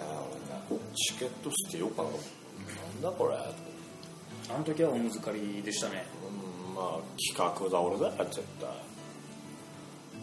[0.70, 3.02] 俺ねチケット捨てようかなと思って。
[3.02, 6.04] なんだこれあの時はおむずかりでしたね
[6.68, 7.00] うんまあ
[7.34, 8.68] 企画だ俺だよ絶対。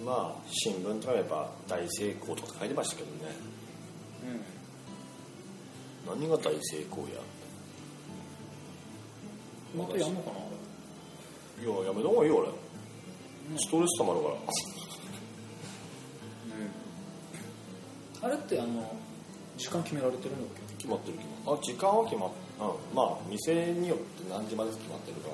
[0.05, 3.15] まあ新聞とかやっぱ大成功とか書いてましたけどね。
[6.05, 7.21] うん何が大成功や
[9.75, 10.37] またやんのかな
[11.63, 12.49] いややめた方がいいよ俺
[13.57, 14.35] ストレス溜まるから
[18.23, 18.95] あれってあの
[19.57, 21.73] 時間決められてるんだっけ決まってる決まってる。
[21.75, 22.29] あ時間は決まっ
[22.59, 25.27] うんまあ店によって何時まで決まってるか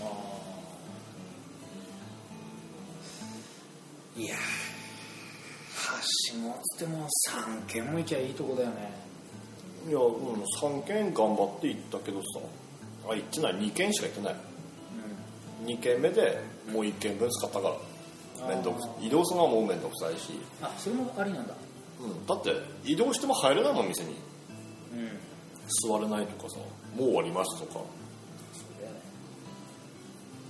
[0.00, 0.12] らね。
[4.16, 4.38] あいやー。
[6.32, 8.90] 橋本ってもう3軒も行きゃいいとこだよね。
[9.88, 12.40] いや、うん、3軒頑張って行ったけどさ。
[13.08, 13.54] あ行ってない。
[13.54, 14.36] 2軒しか行ってない
[15.76, 16.40] 2軒目で
[16.72, 17.74] もう1軒分使ったから。
[18.48, 19.06] 面倒くさい。
[19.06, 21.54] 移動するのはもう面倒くさいし、あそれもありなんだ。
[22.00, 22.54] うん、だって
[22.84, 24.16] 移動しても入れないもん店に。
[24.94, 25.18] うん。
[25.88, 26.58] 座れないとかさ
[26.96, 27.72] もう終わりましたとか。
[27.74, 29.00] そうだよね。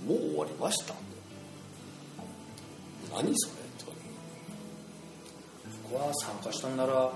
[0.07, 0.93] もう終わりました
[3.13, 3.91] 何それとか
[5.83, 7.11] ここは参加したんなら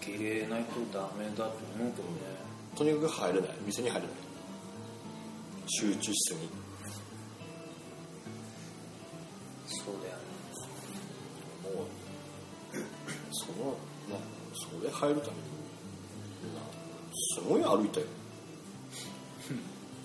[0.00, 2.36] 受け入れないとダメだと思うけどね。
[2.76, 3.50] とにかく入れない。
[3.66, 4.16] 店に入れない。
[5.66, 6.48] 集中しすぎ
[9.86, 10.26] そうだよね
[11.62, 11.86] もう
[13.30, 13.70] その
[14.10, 14.18] な
[14.52, 15.42] それ入るために
[16.54, 16.60] な
[17.14, 18.06] すごい歩いたよ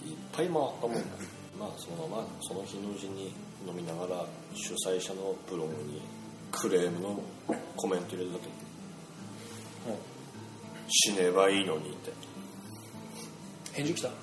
[0.06, 1.02] いっぱい回ったもんだ
[1.60, 3.34] まあそのままその日のうちに
[3.68, 6.02] 飲みながら主催者のブログに
[6.52, 7.20] クレームの
[7.76, 8.50] コメント入れるだけ。
[10.94, 12.12] 死ねばいいのにって
[13.72, 14.14] 返事来たうん。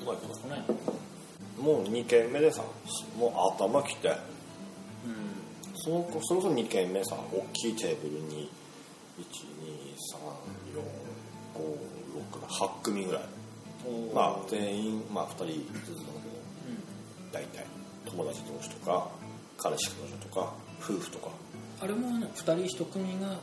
[0.00, 0.81] 来ないか来ないな
[1.62, 2.62] もう2軒目でさ
[3.16, 4.08] もう頭きて。
[4.08, 4.16] うん。
[5.74, 8.50] そのそろそろ2軒目さ大きいテーブルに
[11.54, 13.22] 1234567 8組ぐらい。
[14.14, 16.36] まあ全員、まあ、2人ずつなんだけど
[17.32, 17.66] 大体
[18.04, 19.08] 友達同士とか
[19.56, 21.30] 彼氏彼女とか夫婦とか。
[21.80, 23.36] あれもね2人1組がうん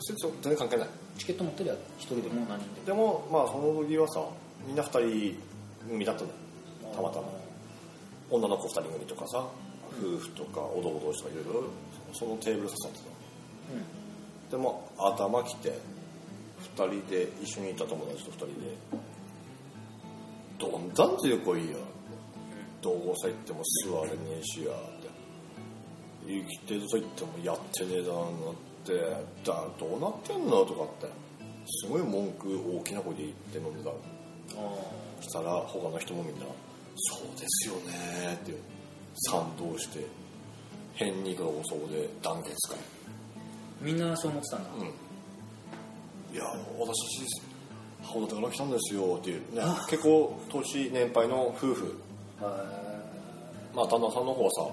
[0.00, 0.88] そ全然関係ない。
[1.18, 3.26] チケット持ってりゃ1人でも何人でも。
[3.28, 4.24] でもまあその時はさ
[4.66, 5.36] みんな2人
[5.88, 6.34] 組だったのよ。
[6.94, 7.41] たまたま
[8.32, 9.46] 女の子2人組とかさ
[10.00, 11.64] 夫婦とか男同士とかいろいろ
[12.14, 12.98] そのテーブル刺さって
[14.50, 14.56] た。
[14.56, 15.78] でも頭きて
[16.76, 18.52] 2人で一緒にいた友達と2人で
[20.58, 21.76] どんだん強こいや
[22.80, 25.12] どこさ行っても座れねえしやって。
[26.26, 28.26] 生きてると言ってもやってねえだなん
[28.84, 28.92] て。
[29.44, 31.32] だどうなってんのとかって。
[31.66, 33.90] すごい文句大きな声で言って飲んでた
[35.22, 36.46] したら他の人もみんな
[36.96, 38.52] 「そうですよね」って
[39.30, 40.22] 賛同して。
[40.94, 42.76] 変にこそこで団結会。
[42.76, 42.80] ー
[43.80, 44.70] みんなそう思ってたんだ。
[44.78, 46.36] うん。
[46.36, 46.44] いや
[46.78, 47.42] 私たち
[48.02, 49.16] 函館から来たんですよ。
[49.18, 51.98] っていう、ね、結構年年配の夫婦。
[52.40, 52.48] は
[53.74, 54.68] まあ旦那さんの方はさ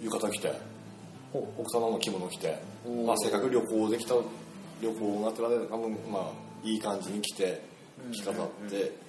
[0.00, 0.52] 浴衣着て
[1.32, 2.58] ほ奥様も着物着て
[3.04, 4.14] まあ、せっかく旅行できた
[4.80, 6.30] 旅行がてらで多分まあ
[6.64, 7.60] いい感じに着て
[8.12, 9.05] 着飾って、二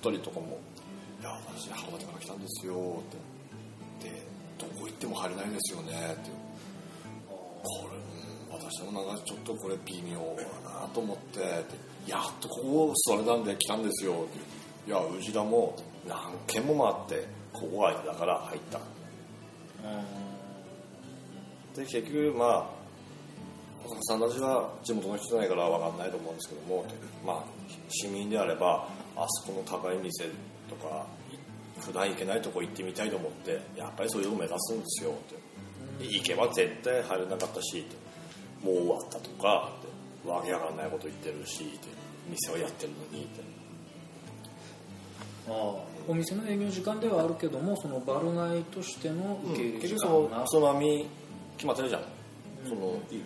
[0.00, 0.58] 人とかも
[1.20, 3.02] 「いや私函館から来たんですよ」
[4.00, 4.22] ってで
[4.58, 5.92] どこ行っても入れないんですよね。
[5.92, 6.30] って
[7.62, 10.18] これ、うん、私もなんかちょっとこれ微妙
[10.64, 11.40] だなと思って。
[11.40, 14.12] ってやっとここ座れたんで来たんですよ。
[14.12, 14.16] っ
[14.86, 15.76] ていやうちらも
[16.08, 18.80] 何軒も回ってここがだから入った。
[21.74, 22.80] で結局まあ
[23.84, 26.84] 小坂さんたちは地元の人じゃないから分かんないと思うんですけども
[27.24, 27.44] まあ
[27.88, 30.24] 市民であればあそこの高い店
[30.68, 31.06] とか
[31.80, 35.14] 普段行けないとこ行ってみたいと思ってやっぱりそういうのを目指すんですよっ
[35.98, 36.04] て。
[36.04, 37.86] で行けば絶対入れなかったし
[38.62, 39.90] もう終わったとかって。
[40.28, 41.88] わけわかんないこと言ってるしって。
[42.28, 43.42] 店をやってるのにって。
[45.48, 45.54] ああ
[46.06, 51.08] お店の営業時間ではあるけどもそのバルナイとしての受け入れ時間が、そのつまみ
[51.56, 52.02] 決まってるじゃん、
[52.68, 53.22] そのい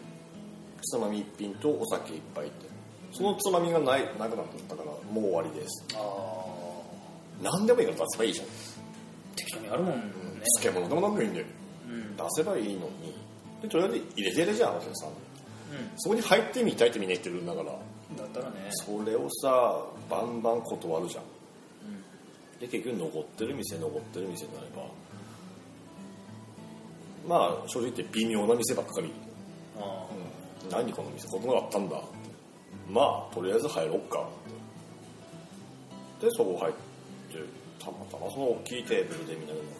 [0.83, 2.67] つまみ一品とお酒一杯って
[3.15, 5.85] そのつまみがないなくなったからもう終わりです。
[5.95, 6.35] ああ
[7.41, 8.47] 何でもいいから出せばいいじゃん、
[9.37, 10.03] 適当にあるもんね、
[10.61, 11.47] 漬物でも何でもいいんだよ
[11.89, 12.17] うん。
[12.17, 13.15] 出せばいいのに。
[13.63, 15.09] でとりあえず入れてるじゃんお客さん。
[15.11, 15.13] う
[15.97, 17.65] そこに入ってみたいってみんな言ってるんだから。
[17.65, 18.71] ん、だったらね。
[18.73, 21.25] それをさバンバン断るじゃん。
[22.61, 24.83] で結局残ってる店残ってる店になれば。
[27.27, 29.13] まあ正直言って微妙な店ばっかり。
[29.79, 30.07] あ
[30.65, 30.71] うん。
[30.71, 31.97] 何この店こんなのあったんだ
[32.91, 34.21] まあとりあえず入ろっか。
[36.19, 37.39] ってでそこ入って
[37.85, 39.75] たまたまその大きいテーブルでみんなで飲んで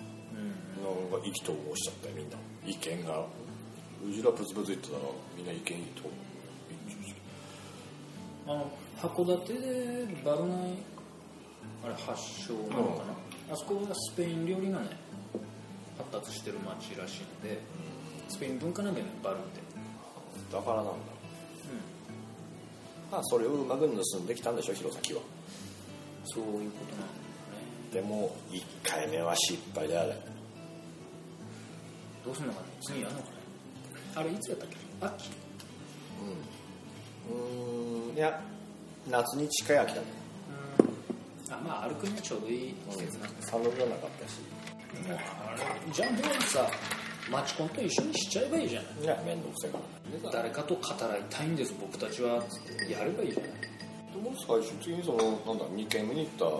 [0.00, 0.02] あ
[0.34, 2.36] うんなんか意気投合しちゃったよみんな。
[2.66, 3.26] 意見が
[4.06, 5.00] うちらブツブツ言ってたら
[5.36, 5.72] みんな意見と
[6.88, 7.20] 一致して
[8.46, 9.58] あの函館で
[10.24, 10.58] バルナイ
[11.84, 13.12] あれ発祥なのかな、
[13.52, 14.88] あそこがスペイン料理がね
[15.98, 17.60] 発達してる町らしいので
[18.28, 19.60] スペイン文化なんだよねバルって。
[20.50, 20.92] だからなんだ
[23.14, 25.22] まあそれをうまく盗んできたんでしょ弘前は。
[26.24, 30.18] そういうことなんでも1回目は失敗であれ
[32.24, 33.30] どうすんのかね次やるのかね
[34.16, 34.76] あれいつやったっけ？
[35.00, 35.30] 秋。
[37.30, 37.36] うん。
[37.36, 38.16] うーん。
[38.16, 38.40] いや
[39.08, 40.06] 夏に近い秋だね。
[41.50, 44.38] あまあ歩くにはちょうどいい季節なんです寒くはなかったし。
[45.94, 46.68] じゃあもうさ
[47.30, 49.84] マチコンと一緒にしちゃえばいいじゃないいや面倒くさいから
[50.32, 51.74] 誰かと語らいたいんです。
[51.80, 52.42] 僕たちは
[52.88, 53.50] やればいいじゃない。
[54.14, 56.50] でも最終的にそのなんだ2軒目に行っ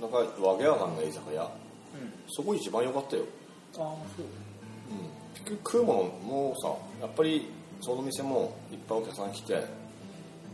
[0.00, 1.42] たなんかわけわかんない居酒屋。
[1.42, 1.48] うん。
[2.28, 3.22] そこ一番良かったよ、
[3.78, 3.80] ああ
[4.16, 4.26] そう。
[5.34, 6.68] 結局食うものもさ
[7.00, 7.46] やっぱり
[7.80, 9.64] その店もいっぱいお客さん来て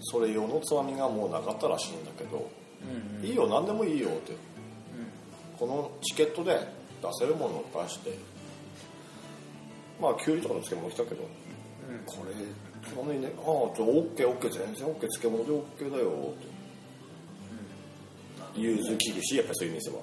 [0.01, 2.51] それ用のつまみがもうなかったらしいんだけど、
[2.83, 3.27] うんうん。
[3.27, 4.33] いいよ何でもいいよって。
[4.33, 4.37] う
[5.59, 6.53] このチケットで
[7.03, 8.17] 出せるものを出して。
[10.01, 11.23] まあきゅうりとかの漬物来たけど。
[11.23, 11.50] んうん
[12.07, 12.33] これ
[12.95, 13.45] そんなにねああ
[13.77, 16.13] じゃあ OKOK 全然 OK 漬物で OK だよっ
[18.55, 19.97] て融通きるしやっぱりそういう店は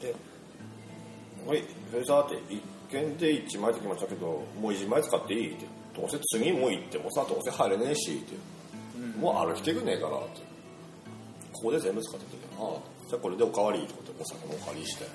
[0.00, 0.14] で
[1.46, 1.62] 「はい。
[1.90, 5.64] それさ」って一軒で1枚できましたけどもう1枚使っていいって。
[5.96, 8.34] どうせ次もう行ってもさどうせ入れねえしって。
[8.98, 9.20] うん。
[9.20, 10.42] もう歩きてくねえからって。
[11.54, 12.46] ここで全部使ってて。
[12.60, 12.76] ああ。
[13.08, 15.04] じゃあこれでおかわりってことでお酒もお借りして。
[15.04, 15.10] うん。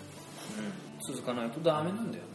[1.13, 2.29] 続かないとダメなんだよね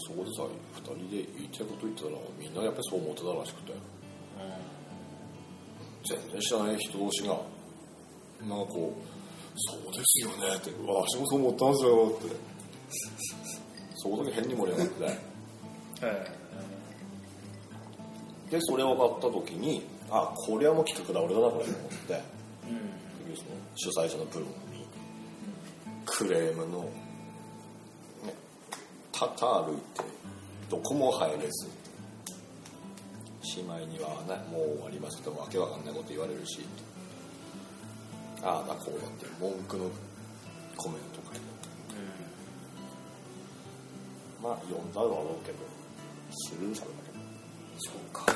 [0.00, 4.00] そこでさ2人で言いたいこと言ってたらみんなやっぱりそう思ってたらしくて。
[6.02, 7.38] 全然知らない人同士が
[8.40, 9.02] なんかこう
[9.56, 12.50] 「そうですよね」って「私もそう思ったんですよ」って。
[14.02, 15.18] そこだけ変に盛り上がって
[16.02, 16.26] え
[18.50, 22.14] でそれを分かった時にあこれはもう企画だ俺だなこれと思って。
[22.14, 22.22] え
[22.70, 23.00] うん。
[23.76, 24.50] 主催者のプロに。
[26.06, 27.09] クレームの、ね、
[29.20, 30.02] たた歩いて
[30.70, 31.68] どこも入れず。
[33.42, 36.64] しまいにはねもう終わりますけどわけわかんないこと言われるし。
[38.42, 39.90] ああだこうやって文句の
[40.76, 41.40] コメント書いて
[44.42, 45.58] まあ読んだだろうけど
[46.32, 47.24] スルーされたけど
[47.78, 48.32] そうか。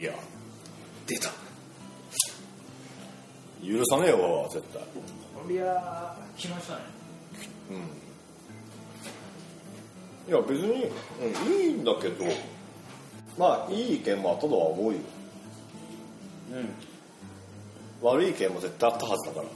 [0.00, 0.12] いや
[1.06, 1.28] 出た。
[3.62, 4.82] 許さねえよ絶対。
[5.52, 6.80] いやー来ましたね。
[7.70, 8.09] うん
[10.28, 10.90] いや別に、
[11.22, 12.24] うん、いいんだけど
[13.38, 14.98] まあいい意見もあったとは思うよ。
[16.52, 16.68] うん。
[18.02, 19.46] 悪い意見も絶対あったはずだから。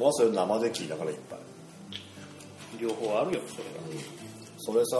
[0.00, 1.38] まあそれ生で聞いたからいっぱい。
[2.80, 3.64] 両方あるよそれ
[4.58, 4.96] それさ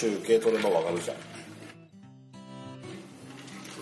[0.00, 1.16] 集計取ればわかるじゃん。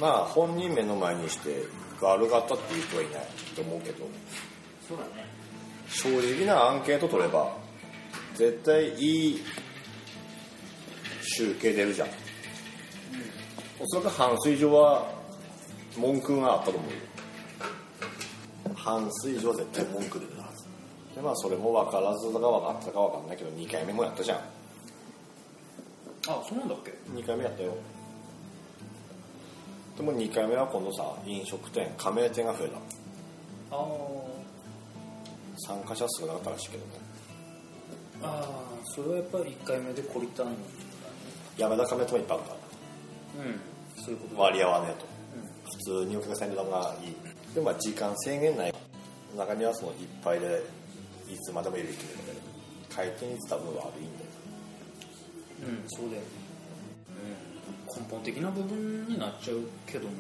[0.00, 1.64] まあ本人目の前にして
[2.00, 3.22] 悪かったっていう人はいない
[3.54, 4.06] と思うけど。
[4.88, 5.26] そうだね。
[5.88, 7.56] 正直なアンケート取れば
[8.38, 9.42] 絶対いい
[11.22, 12.09] 集計出るじゃん、
[13.81, 15.11] おそらく半数以上は
[15.96, 16.96] 文句があったと思うよ。
[18.77, 20.64] 半数以上は絶対文句出るはず。
[21.16, 24.38] でまあそれも分からずだか分かったか分かんないけど2回目もやったじゃん。
[24.38, 24.42] あ
[26.48, 27.72] そうなんだっけ？2回目やったよ。
[29.96, 33.77] でも2回目は今度さ飲食店加盟店が増えた。
[33.77, 33.85] あ
[35.66, 37.08] 参加者数がなかったらしいけどね
[38.22, 40.57] あああそれはやっぱり1回目で懲りたんだね
[41.57, 42.57] やめた加盟店もいっぱいあるか。
[43.38, 44.02] うん。
[44.02, 45.07] そういうことら割り合わねえと。
[45.07, 45.09] う
[45.64, 47.16] 普通にお客さんにのがいい。
[47.54, 48.74] でもまあ時間制限ない。
[49.37, 50.62] 中にはそのいっぱいで
[51.28, 52.46] いつまでもいる人もいるんだけど
[52.96, 55.72] 回転率多分悪いんだよ。
[55.72, 56.28] ん、うん、そうだよね、
[57.92, 60.14] うん、根本的な部分になっちゃうけども。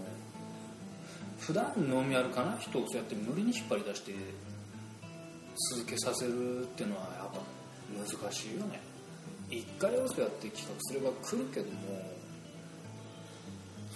[1.38, 2.56] 普段飲み歩かな？
[2.56, 4.12] い人をそうやって無理に引っ張り出して
[5.72, 7.38] 続けさせるっていうのはやっぱ
[7.96, 8.80] 難しいよね。
[9.50, 12.02] 一回はそうやって企画すれば来るけども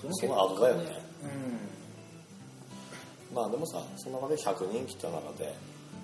[0.01, 0.85] そその後だよね。
[3.31, 5.55] うまあでもさその中で100人来た中で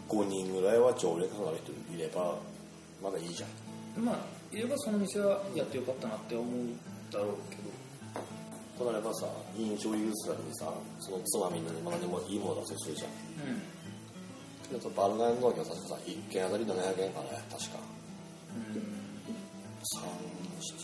[0.09, 2.35] 5人ぐらいは常連客になる人いれば
[3.03, 3.47] まだいいじゃ
[3.99, 4.03] ん。
[4.03, 4.17] んまあ
[4.53, 6.47] 言えばその店はやってよかったなって思う
[7.11, 7.63] だろうけど。
[8.79, 13.11] となればさ飲酒を許すためにさそのつまみにも何もいいもの出せするじゃん。
[13.11, 13.78] うん
[14.69, 17.79] けどバルナイの時は確かさ1軒あたり700円かね確か。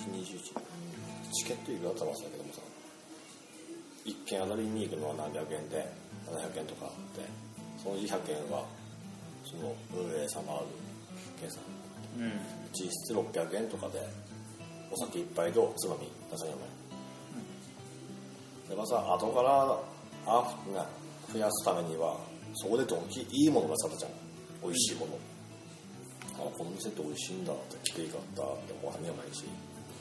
[0.09, 0.55] 3721
[1.33, 2.61] チケットいくらだったか忘れたけどもさ
[4.07, 5.85] 1軒あたりに行くのは何百円で
[6.31, 7.29] 700円とかあって
[7.83, 8.65] そのうち100円は
[9.45, 10.67] その運営様ある
[11.41, 11.61] 計算。
[12.19, 12.33] うん。
[12.73, 14.01] 実質600円とかで
[14.91, 16.55] お酒一杯とつまみ出さない
[18.69, 19.79] でもさ後から
[20.27, 20.87] あな
[21.33, 22.17] 増やすためには
[22.55, 24.11] そこでドンキいいものがさったじゃん。
[24.63, 25.19] 美味しいもの、
[26.35, 29.45] あこの店って美味しいんだって来ていいかったって思わないないし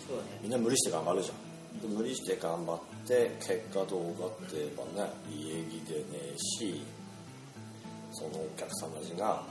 [0.08, 0.40] そうだね。
[0.42, 1.54] みんな無理して頑張るじゃん。
[1.82, 6.82] で無理して頑張って結果どうかって言えばね家着でねえし
[8.12, 9.44] そのお客さんたちが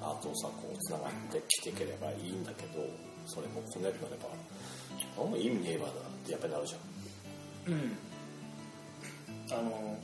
[0.00, 2.84] あとさこうつながって来てければいいんだけど
[3.26, 4.28] それも来なくなれば
[5.18, 5.94] あんま意味ねえわなっ
[6.24, 7.72] てやっぱりなるじゃん。
[7.72, 7.96] うん。
[9.52, 9.98] あの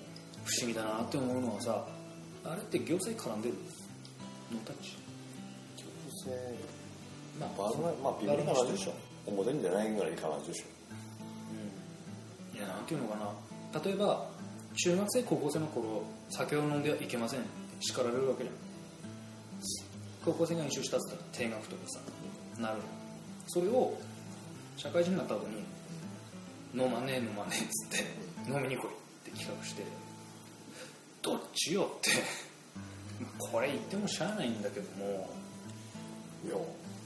[0.44, 1.86] 不思議だなって思うのはさ
[2.50, 3.54] あれって行政絡んでる
[4.52, 4.96] ノータッチ
[7.38, 8.94] まあバルまあ微妙な感じでしょ。
[9.26, 10.66] 表に出ないぐらいに感じでしょ。
[12.56, 13.80] いやなんていうのかな。
[13.84, 14.28] 例えば
[14.84, 17.48] 中学生高校生の頃酒を飲んではいけませんって
[17.80, 18.56] 叱られるわけじゃん。
[20.24, 22.00] 高校生が飲酒したっつったら定額とかさ
[22.60, 22.78] なる
[23.46, 23.96] それを
[24.76, 25.62] 社会人になった後に
[26.74, 28.88] 飲まねえ飲まねえっつって飲みに来いっ
[29.24, 29.84] て企画して
[31.26, 32.10] どっちよって。
[33.50, 35.28] これ言ってもしゃあないんだけども。
[36.44, 36.54] いや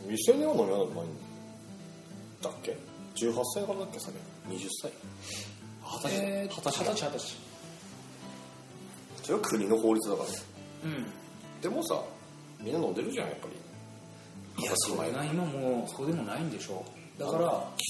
[0.08, 1.08] 未成年は飲みはうまいん
[2.42, 2.76] だっけ
[3.16, 3.98] ？18歳からだっけ？
[4.00, 4.12] 酒
[4.48, 4.92] 20歳。
[5.82, 6.14] 二十歳。
[6.16, 7.36] えー二十歳だ二十歳。
[9.22, 10.28] それは国の法律だから。
[10.28, 10.32] う
[10.92, 11.06] ん。
[11.62, 12.02] でもさ
[12.60, 14.62] みんな飲んでるじゃんやっぱり。
[14.62, 16.84] いやそれが今もうそうでもないんでしょ
[17.18, 17.44] だから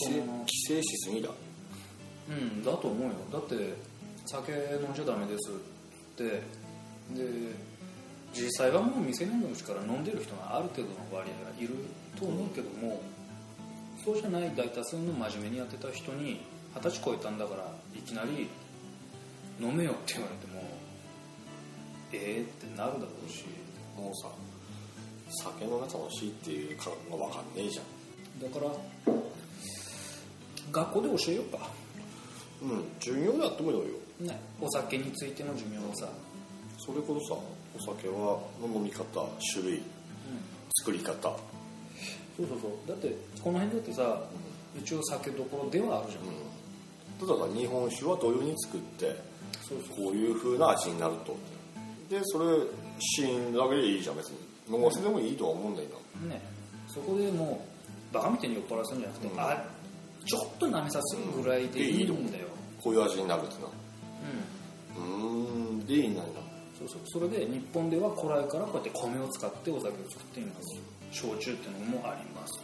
[0.06, 1.30] 規制規制しすぎだ。
[2.28, 3.14] うんだと思うよ。
[3.32, 3.74] だって
[4.26, 5.50] 酒飲んじゃダメです。
[5.50, 5.54] っ
[6.20, 6.42] て
[7.16, 7.24] で
[8.32, 11.74] 実際はもう未成年のうちから飲んでる人がある程度の割合がいる
[12.16, 13.02] と思うけども、
[14.04, 16.40] そうじゃない大多数の真面目にやってた人に
[16.76, 17.64] 二十歳超えたんだから
[17.96, 18.48] いきなり
[19.58, 20.62] 飲めよって言われても
[22.12, 23.44] ええってなるだろうし。
[24.00, 24.28] もうさ
[25.44, 28.50] 酒飲んが楽しいっていう感が分かんねえじゃん。
[28.50, 28.72] だから
[30.72, 31.70] 学校で教えようか。
[32.62, 33.90] うん授業でやってもいいのよ
[34.20, 34.40] ね。
[34.60, 36.08] お酒についての授業をさ。
[36.78, 37.40] それこそさ
[37.76, 39.04] お酒はの飲み方
[39.52, 39.82] 種類
[40.78, 41.36] 作り方。
[42.36, 42.88] そうそうそう。
[42.88, 44.22] だってこの辺だってさ
[44.80, 49.16] 一応酒どころではあるじゃん、例えば日本酒はどういうふうに作って
[49.68, 51.36] そうそうこういう風な味になると。
[52.08, 52.64] でそれ
[52.98, 54.38] 試飲だけでいいじゃん別に。
[54.72, 55.88] 飲ませてもいいとは思うんだよ
[56.28, 56.40] ね。
[56.86, 57.66] そこでも
[58.12, 59.40] うバカみたいに酔っ払わせるんじゃなくて、うん。
[59.40, 59.64] あ
[60.24, 62.46] ちょっと舐めさせるぐらいでいいんだよ、
[62.80, 63.68] こういう味になるってな
[64.96, 65.02] うん。
[65.02, 65.86] うーん。
[65.86, 66.20] でいいんだ。
[66.20, 66.28] よ
[66.78, 67.00] そうそう。
[67.06, 70.78] それで日本では古来からこうやって米を使ってお酒を作っています。
[71.12, 72.60] 焼酎っていうのもあります。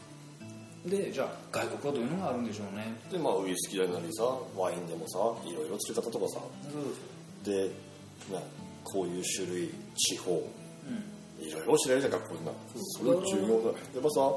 [0.87, 2.95] でじゃあ外国はどういうのがあるんでしょうね。
[3.11, 4.23] でまあウイスキーなりさ
[4.57, 6.41] ワインでもさいろいろ作り方とかさ。
[7.45, 7.71] で、ね、
[8.85, 10.31] こういう種類地方。
[10.31, 11.45] うん。
[11.45, 12.53] いろいろ知られるじゃん学校でな。
[12.75, 13.49] それ重要。
[13.49, 14.33] だよやっぱさ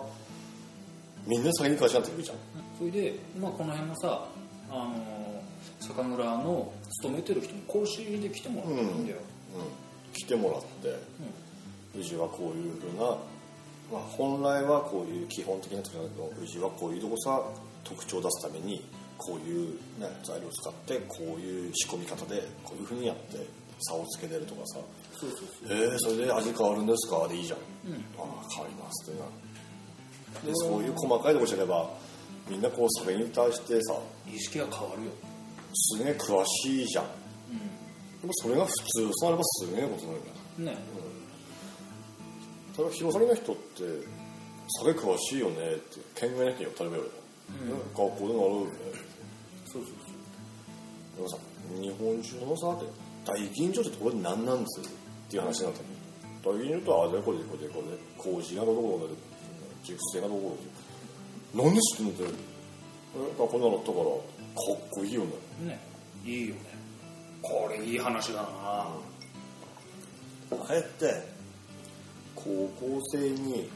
[1.26, 2.38] みんな酒に詳しくなってくるじゃん。
[2.78, 4.28] それで、まあ、この辺のさ
[4.72, 5.39] あの
[5.80, 9.18] 酒蔵の勤めてる人に講師で来てもらっていいんだよ、
[9.56, 13.06] うん、来てもらって、うちはこういうふうな、
[13.92, 17.42] まあ、本来はこういう基本的な特徴だけどうちはこういうとこさ
[17.84, 18.86] 特徴を出すために
[19.18, 23.46] こういう、ね、材料を使ってこういう仕込み方でこういうふうにやって
[23.82, 24.80] 差をつけてるとかさ。
[25.20, 27.60] そうそう「えー、それで味変わるんですか?」でいいじゃん。
[27.60, 29.26] そう、うん、「ああ変わります」ってな。
[30.46, 31.90] でそういう細かいとこ知れば
[32.48, 33.96] みんなこうそれに対してさ
[34.32, 35.12] 意識が変わるよ、
[35.74, 37.06] すげえ詳しいじゃん。
[38.22, 40.78] でもそれが普通そうなればすげえことになるんだうん、ね
[42.76, 43.84] ただ弘前の人って
[44.84, 47.80] 酒詳しいよねって県外の人に当たり前よ、うん。
[47.80, 48.72] 学校で習うよね
[49.66, 49.94] そうそう
[51.16, 51.38] でもさ
[51.80, 52.76] 日本酒のさ
[53.26, 54.84] 大吟醸ってところで何なんですっ
[55.30, 56.50] ていう話になった。
[56.50, 59.14] の大吟醸とはあれこれでこれでこれで麹がどこどこで
[59.84, 62.24] 熟成がどこどこでなんで知ってんのって。
[63.16, 64.06] え学校で習ったから。
[64.06, 64.39] か
[64.74, 65.28] っこいいよね。
[65.66, 65.80] ね。
[66.26, 66.62] いいよね。
[67.41, 68.47] これいい話だな。
[70.52, 71.24] あえて
[72.36, 72.43] 高
[72.80, 73.70] 校生に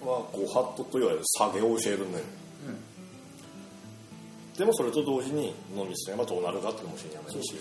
[0.00, 2.24] はご法度と言われる酒を教えるんだよ。
[2.66, 4.58] うん。
[4.58, 7.54] でもそれと同時に飲みすればどうなるかっていうのも教えやめるし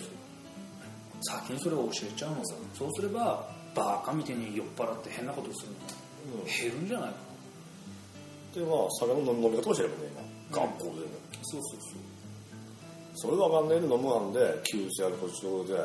[1.21, 2.55] 先にそれを教えちゃうのさ。
[2.73, 5.77] そうすればバカみたいに酔っ払って変なことするの。
[6.41, 6.45] うん。
[6.45, 7.25] 減るんじゃないかな。
[8.55, 10.25] でまあ酒の飲み方を教えればねうん
[10.55, 10.95] 学校でね、
[11.43, 12.14] そうそうそう
[13.15, 15.79] それがわかんないで飲むなんで急性アルコール症で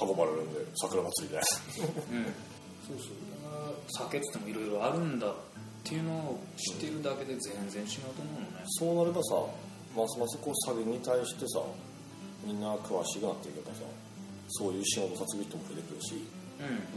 [0.00, 1.44] 運ばれるんで桜祭りでうん。
[2.86, 3.16] そうそう。
[3.98, 5.34] 酒っつってもいろいろあるんだっ
[5.84, 8.64] ていうのを知っているだけで全然違うと思うのね。
[8.66, 9.34] そうなればさ
[9.96, 11.60] ますますこう酒に対してさ
[12.44, 13.82] みんな詳しくなっていけばさ
[14.48, 16.14] そういう仕事さつぐ人も増えてくるし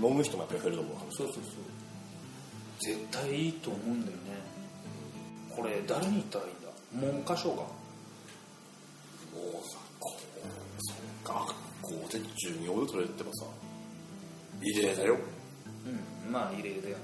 [0.02, 0.10] うん。
[0.10, 1.44] 飲む人もやっぱり増えると思うそうそうそう。
[2.82, 4.20] 絶対いいと思うんだよね。
[5.56, 7.12] これ誰に言ったらいいんだ？
[7.12, 7.64] 文科省が
[9.34, 10.40] もうさこう
[10.80, 13.46] そう学校で授業で取れるってばさ
[14.62, 15.18] 異例だよ。
[16.26, 16.32] うん。
[16.32, 17.04] まあ異例だよね。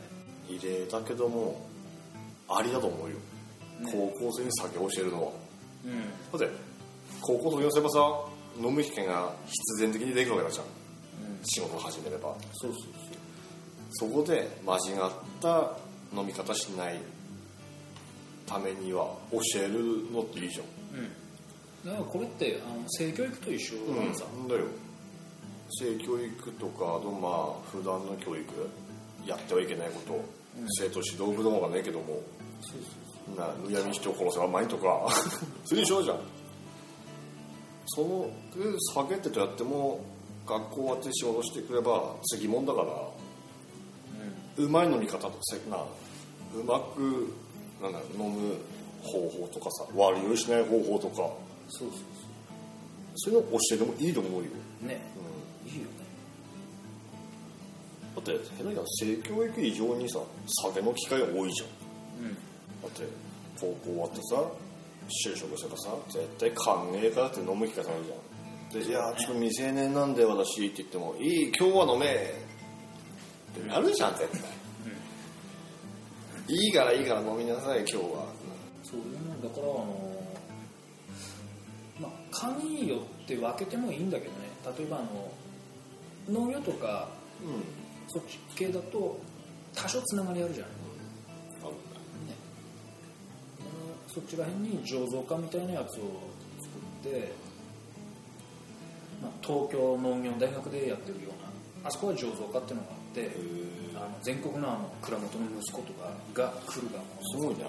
[0.49, 1.65] 異例だけども
[2.47, 3.21] ありだと思うよ、ね。
[3.91, 5.31] 高校生に酒を教えるのは。
[5.85, 6.39] うん。
[6.39, 6.55] だって
[7.21, 7.99] 高校卒業すればさ
[8.61, 10.71] 飲む機会が必然的にできるわけだじゃんうん。
[11.43, 12.35] 仕事を始めれば。
[12.53, 12.81] そうそう
[13.97, 15.11] そこで間違っ
[15.41, 15.71] た
[16.13, 16.99] 飲み方しない
[18.45, 20.65] ためには教えるのっていいじゃん。
[20.65, 21.24] そううん
[21.85, 23.77] だからこれってあの性教育と一緒？
[23.77, 24.61] うんでさ、なんだよ。
[25.79, 28.43] 性教育とかあとまあ普段の教育？
[29.25, 30.23] やってはいけないこと、
[30.79, 32.21] 生徒指導部の方がねえけども。
[32.61, 32.81] そう
[33.27, 35.07] そうなむやみに人を殺せば前とか。
[35.65, 36.19] それ一緒じゃん。
[37.87, 39.99] そので酒ってとやっても
[40.47, 43.09] 学校終わって仕事してくれば次もんだから。
[44.57, 45.75] うまい飲み方とせな
[46.55, 47.33] うまく
[47.81, 48.55] なんだ飲む
[49.03, 51.29] 方法とかさ悪酔いしない方法とか
[51.69, 51.99] そうそう
[53.15, 53.33] そう。
[53.33, 54.49] いうの教えてもいいと思うよ、
[54.79, 55.01] そうね。
[55.65, 55.71] うん。
[55.71, 55.89] いいよね。
[58.15, 60.19] だって変な言い方性教育以上にさ
[60.63, 61.69] 酒の機会多いじゃん。
[62.25, 62.33] うん。
[62.33, 63.03] だって
[63.59, 64.43] 高校終わってさ
[65.07, 68.83] 就職したらさ絶対歓迎からって飲む機会されるじゃん。
[68.83, 72.09] で「いやちょっと未成年なんで私」って言っても「いい今日は飲め」っ
[73.61, 74.41] てやるじゃん絶対、
[76.49, 78.25] いいからいいから飲みなさい今日は。
[78.83, 80.04] そういうのだからあの
[81.99, 84.37] まあ勘いいよって分けてもいいんだけどね。
[84.77, 87.09] 例えばあの農業とか
[87.41, 87.85] うん。
[88.07, 89.19] そっち系だと
[89.73, 90.67] 多少つながりあるじゃん。
[90.67, 90.73] ね
[91.63, 91.73] ああの
[94.07, 96.21] そっちら辺に醸造家みたいなやつを
[97.03, 97.31] 作って、
[99.21, 103.31] まあ、東京農業大学でやってるようなあそこは醸造家っていうのがあってへ
[103.95, 107.65] あの全国のあの蔵元の息子とかが来る学校すごいね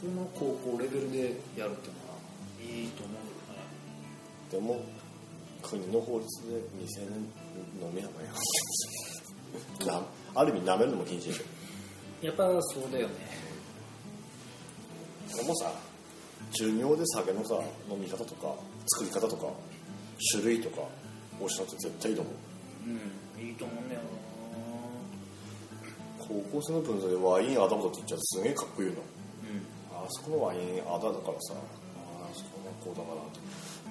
[0.00, 1.18] それの高校レベルで
[1.56, 2.16] やるっていうのは
[2.62, 3.30] いいと思う
[4.50, 4.82] でも
[5.62, 7.18] 国の法律で未成年
[7.86, 8.32] 飲めやばいよ
[9.86, 10.02] な
[10.34, 11.44] ある意味舐めるのも禁止でしょ
[12.22, 13.14] けどねやっぱそうだよね。
[15.36, 15.72] でもさ
[16.52, 17.54] 授業で酒のさ
[17.90, 18.54] 飲み方とか
[18.86, 19.46] 作り方とか
[20.32, 20.76] 種類とか
[21.38, 22.34] 教えって絶対いいと思う
[22.88, 24.00] うんいいと思うんだよ
[26.18, 29.00] 高校生の分際でワインアダムだって言っちゃうとすげえかっこいいのな。
[29.00, 29.19] あ
[30.10, 31.54] そこのワインアダだからさ。
[31.54, 31.58] あ
[32.30, 33.10] あそこのこうだか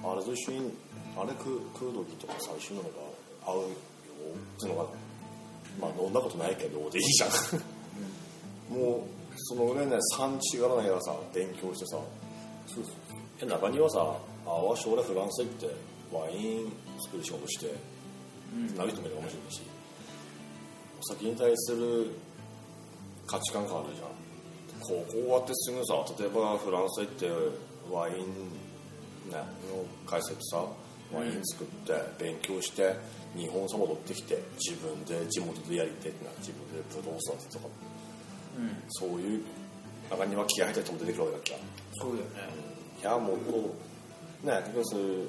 [0.04, 0.72] らあれと一緒に
[1.16, 2.88] あれ食う食う時とか最初のが
[3.46, 4.88] 合うよっていうのが
[5.80, 7.30] まあ飲んだことないけどでいいじゃん。
[8.74, 9.00] もう
[9.36, 11.98] そのぐらいね産地がらないからさ勉強してさ
[12.66, 12.94] そうそう
[13.42, 13.98] え中にはさ
[14.46, 15.66] あわ将来フランス行って
[16.12, 16.72] ワイン
[17.04, 17.74] 作る仕事して
[18.54, 18.76] うん。
[18.76, 19.62] なる人もいるかもしれないし
[21.00, 22.10] お酒に対する
[23.26, 24.08] 価値観があるじゃん
[24.80, 27.30] 高校終わってすぐさ例えばフランス行って
[27.90, 28.16] ワイン、
[29.30, 29.36] ね、
[29.70, 30.64] の会社でさ
[31.12, 32.94] ワイン作って勉強して
[33.36, 37.68] 日本さ戻ってきて自分で地元でやりてえってな自分でブドウ育てとか。
[38.58, 38.82] うん。
[38.88, 39.44] そういう
[40.10, 41.64] 中には気合入ってる人も出てくるわけだっけ？
[42.00, 42.52] そうだよね。
[43.00, 43.74] いやもうこ
[44.42, 45.28] うね結局そういう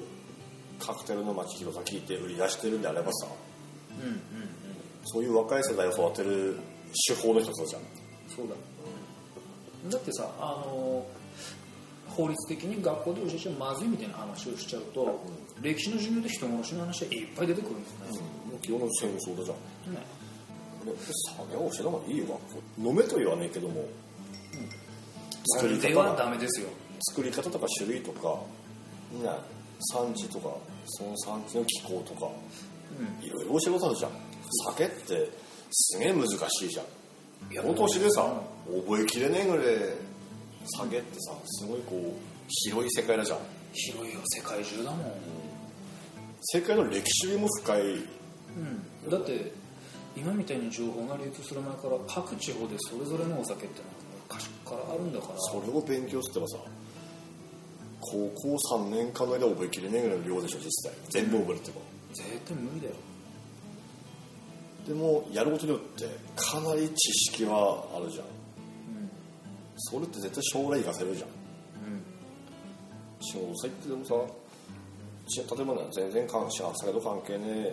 [0.78, 3.26] カクテルの街広さ聞いて売り出してるんであればさ。
[3.90, 4.20] うんうんうん。
[5.04, 6.58] そういう若い世代を育てる
[7.08, 7.82] 手法の一つじゃん。
[8.28, 8.54] そうだ
[9.90, 11.06] だってさあの
[12.08, 15.20] 法律的に学校で教えちゃまずいみたいな話をしちゃうと、
[15.62, 18.20] 歴史の授業で人殺しの話はいっぱい出てくるんですね、
[18.50, 19.54] もう基本の戦争だじゃ
[19.90, 19.94] ん。
[19.94, 20.00] ね。
[20.84, 20.92] で
[21.38, 23.84] 酒を教えた方がいいよ学校飲めとは言わないけども、
[25.56, 26.10] 作りで方が。
[26.10, 26.68] はダメですよ。
[27.14, 28.40] 作り方とか種類とか
[29.12, 29.30] ね。
[29.92, 30.54] 産地とか
[30.86, 32.30] その産地の気候とか。
[32.98, 33.26] うん。
[33.26, 34.10] いろいろ教えることあるじゃん。
[34.74, 35.30] 酒って
[35.70, 36.86] すげえ難しいじゃん
[37.50, 38.42] いやこの年でさ。
[38.64, 39.66] 覚えきれねえぐらい
[40.78, 42.12] 酒ってさすごいこう
[42.48, 43.38] 広い世界だじゃん。
[43.72, 45.12] 広いよ世界中だもん、
[46.40, 47.80] 世界の歴史も深い。
[47.82, 49.52] うん、だって
[50.16, 53.94] 今みたいに情報が流通する前から各地方でそれぞれのお酒ってのは
[54.28, 55.34] 昔からあるんだから。
[55.38, 56.58] それを勉強してもさ
[57.98, 60.92] 高校3年間の間覚えきれねえぐらいの量でしょ実際。
[61.10, 61.80] 全部覚えるってば
[62.12, 62.94] 絶対無理だよ
[64.86, 68.24] でもやることによってかなり知識はあるじゃん。
[68.24, 69.10] うん
[69.76, 71.28] それって絶対将来活かせるじゃん。
[71.28, 72.02] うん。
[73.20, 74.14] 仕事先ってでもさ
[75.28, 77.64] し例えばね全然関係酒と関係ねえ、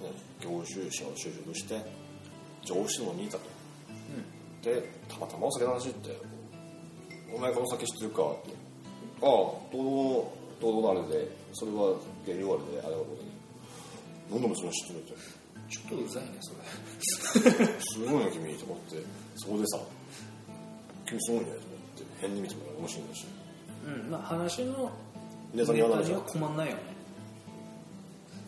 [0.00, 1.84] ね、業種仕事就職して
[2.64, 3.56] 上司のにいたと。
[4.62, 6.16] でたまたまお酒の話って
[7.32, 8.54] 「お前この酒知ってるか?」って
[9.22, 9.74] 「ああどう
[10.60, 11.46] どうどうのあれで。
[11.58, 14.34] それは原料あれであれはこれで。
[14.34, 17.50] 飲んだもそれ知ってる」ってちょっとうざいねそれ
[17.80, 19.02] 「すごいな君」と思って。
[19.36, 19.78] そこでさ
[21.06, 23.26] 「君すごいね」と思って変に見てもらう面白いし。
[23.86, 24.90] うんまあ話の
[25.54, 26.18] ネタにはなるじゃん。
[26.18, 26.82] は困んないよね。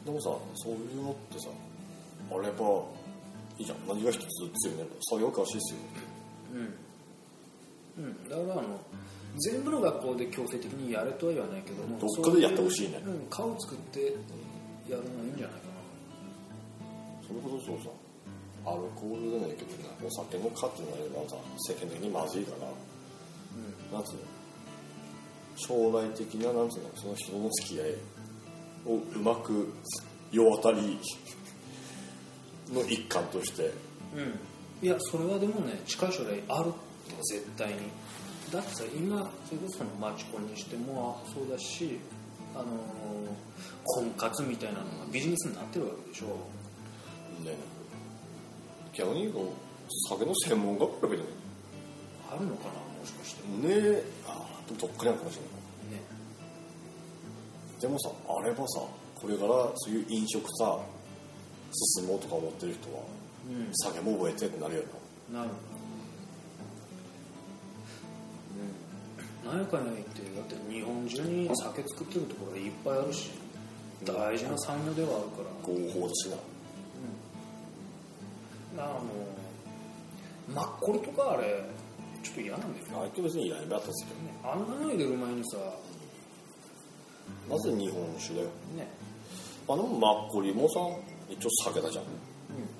[0.04, 1.48] でもさそういうのってさ
[2.30, 2.82] あれば
[3.58, 3.78] いいじゃん。
[3.86, 5.80] 何が一つ強いね作業詳しいですよ。
[7.98, 8.80] うん、うん、だからあの
[9.38, 13.00] 全部の学校で強制的にやれとは言わないけどもどっかでやってほしいね。
[13.04, 15.60] そうううん、顔を作ってやるのがいいんじゃない？
[15.60, 15.67] か
[17.28, 17.90] それこそそうさ。
[18.66, 21.36] アルコールじゃないけどねお酒の価っていうのがあればさ
[21.68, 22.66] 世間的にまずいから。
[22.66, 23.60] なう
[23.92, 23.94] ん。
[23.94, 24.20] なんつうの？
[25.56, 26.90] 将来的ななんつうの？
[26.96, 27.94] その人の付き合い
[28.86, 29.72] をうまく
[30.32, 30.98] 世渡り
[32.72, 33.70] の一環として。
[34.16, 34.38] うん。
[34.86, 37.76] いやそれはでもね近い将来あるって絶対に。
[38.52, 41.98] だってさ今それこそのマチコンにしてもそうだし
[42.54, 42.66] あのー
[43.84, 46.26] 婚活みたいなのがビジネスになってるわけでしょ
[47.44, 47.56] ね。
[48.92, 49.52] 逆に言うと
[50.10, 51.28] 酒の専門学校だけどね
[52.30, 53.42] あるのかなもしかして。
[53.66, 54.02] ね。
[54.26, 55.48] あでもどっかにあるかもしれな
[55.96, 56.00] い。
[56.00, 56.02] ね。
[57.80, 58.80] でもさあればさ
[59.14, 60.78] これからそういう飲食さ
[61.96, 63.02] 進もうとか思ってる人は
[63.48, 63.68] うん。
[63.72, 64.82] 酒も覚えてってなるよ
[65.32, 65.40] な。
[65.40, 65.50] なる
[69.44, 73.30] 何やかんや言ってだって日本中に酒作ってるところいっぱいあるし
[74.04, 75.48] 大事な産業ではあるから。
[75.62, 76.08] 合法
[78.78, 79.02] だしなあの
[80.54, 81.64] マッコリとかあれ
[82.22, 82.92] ちょっと嫌なんだよね。
[82.96, 84.32] あれって別にいらないだったんですけどね。
[84.44, 85.58] あんなの入れる前にさ
[87.48, 88.46] まず日本酒だよ。
[88.76, 88.88] ね。
[89.68, 90.80] あのマッコリもさ
[91.28, 92.04] 一応酒だじゃん。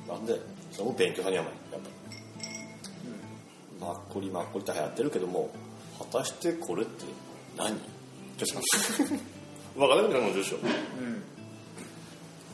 [0.09, 0.41] なんで
[0.73, 1.95] それも勉強さに甘いやっぱり。
[3.81, 5.51] マッコリマッコリって流行ってるけども
[5.99, 7.05] 果たしてこれって
[7.57, 7.77] 何？
[7.77, 7.79] っ
[8.37, 8.61] てさ
[9.77, 10.57] 分からなくなるもんでしょ。
[10.57, 11.23] うん、うん、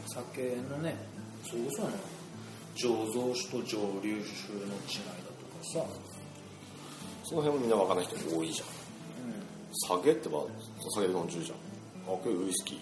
[0.07, 0.97] 酒のね
[1.49, 1.93] それこそあの
[2.75, 5.87] 醸造酒と蒸留酒の違いだとかさ、
[7.25, 8.69] その辺もみんな分からない人多いじゃん。
[9.89, 10.43] 酒ってば
[10.95, 11.59] 酒で飲んじゅうじゃん。
[12.15, 12.79] あこれウイスキー。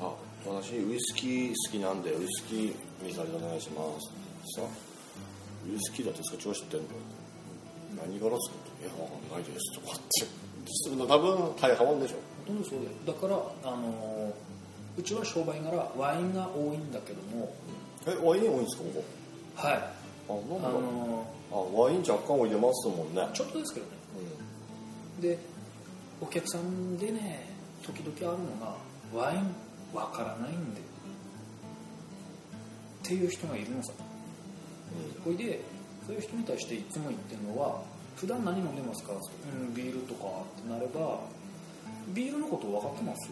[0.00, 0.14] あ
[0.46, 4.56] 私ウイスキー好きなんでウイスキー水ありお願いします。
[4.56, 4.62] さ。
[4.62, 6.86] ウイスキーだってそっちは知ってんの？
[8.02, 10.26] 何から作っていや分かんないですとかって。
[11.06, 12.16] 多分大半でしょ。
[12.46, 12.90] ほとんどそうだよ。
[13.06, 14.32] だからあの
[14.96, 17.52] うちは商売柄ワインが多いんだけども
[18.06, 19.04] えワイン多いんですかこ
[19.56, 19.74] はい。
[19.76, 19.82] あ
[20.28, 23.28] こあなんだのあワイン若干置いてますもんね。
[23.34, 23.92] ちょっとですけどね。
[25.20, 25.38] で
[26.20, 27.46] お客さんでね
[27.82, 28.76] 時々あるのが
[29.26, 29.54] ワイン
[29.94, 30.80] わからないんで。
[30.80, 30.84] っ
[33.02, 33.92] ていう人がいるのさ。
[35.24, 35.60] ほいで
[36.06, 37.82] そういう人に対していつも言ってるのは
[38.16, 39.16] 普段何飲んでますか?」う
[39.64, 40.24] んビールとか」
[40.58, 41.20] ってなれば
[42.14, 43.30] 「ビールのこと分かってます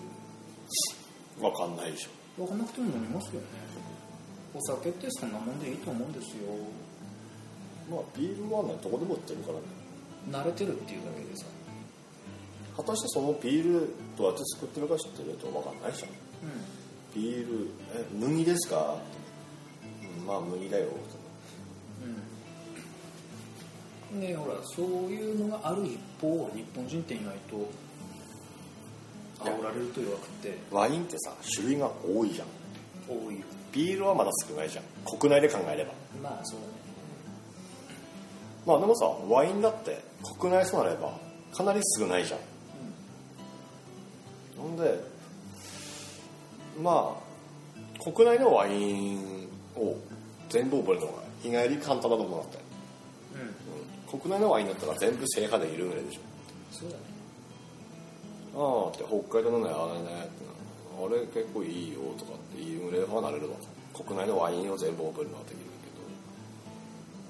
[1.38, 2.10] うん分かんないでしょ。
[2.36, 3.46] 分かんなくても飲みますよね
[4.58, 6.42] お酒ってそんなもんでいいと思うんですよ。
[7.88, 9.64] まあビールはねどこでも売ってるからね。
[10.30, 11.46] 慣れてるっていうだけでさ。
[12.76, 16.10] 果たしてそのビールどうやって作ってるか知ってると分かんないじゃん。
[16.10, 16.12] う
[17.14, 18.96] ビールえ麦ですか？
[20.20, 20.86] うんまあ麦だよ。
[20.86, 20.88] ん
[24.14, 24.20] うん。
[24.20, 27.68] でほらそういうのがある一方日本人って意外と
[29.40, 32.48] 煽られると弱くてワインってさ種類が多いじゃん。
[33.08, 34.84] 多いよビールはまだ少ないじゃん。
[35.18, 35.92] 国内で考えれば。
[36.22, 36.72] まあそうだね。
[38.66, 40.02] まあでもさワインだって
[40.38, 41.12] 国内となれば
[41.54, 42.40] かなり少ないじゃん。
[44.56, 45.00] ほんで
[46.82, 49.96] まあ国内のワインを
[50.48, 51.12] 全部覚えるのが
[51.44, 52.58] 意外に簡単だと思うんだって、
[53.34, 56.20] うん、うん、うん、国内のワインだったら全部制覇できるぐらいでし
[56.72, 57.02] そうだね。
[58.54, 60.28] ょああって北海道のねあれね
[60.98, 63.56] あれ結構いいよとかっていうぐらいはなれるわ
[63.94, 65.64] 国内のワインを全部覚えるのはできる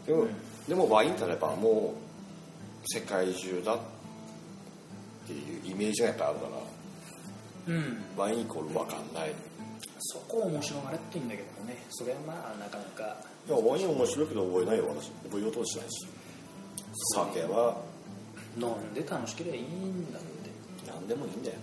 [0.07, 0.21] けど。
[0.21, 0.69] でも、うん。
[0.69, 3.79] でもワインってなればもう世界中だっ
[5.27, 6.47] ていうイメージがやっぱあるか
[7.69, 8.05] らうん。
[8.17, 9.35] ワインイコール分かんない。
[10.01, 11.77] そこを面白がれって言うんだけどもね。
[11.91, 13.17] それはまあなかなか。
[13.47, 15.11] いやワイン面白いけど覚えないよ私。
[15.29, 16.07] 覚えようとしないし。
[17.15, 17.77] 酒は。
[18.57, 20.51] 飲んで楽しければいいんだって、
[20.87, 21.63] 何でもいいんだよね。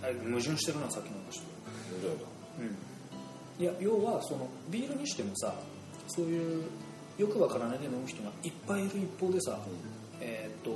[0.00, 1.59] うん、あれ矛盾してるなさっきの話と
[1.98, 2.26] いろいろ
[2.60, 3.64] うん。
[3.64, 5.54] いや要はそのビールにしてもさ
[6.08, 6.64] そういう
[7.18, 9.58] よくわからないで飲む人がいっぱいいる一方でさ、
[10.20, 10.70] えーっと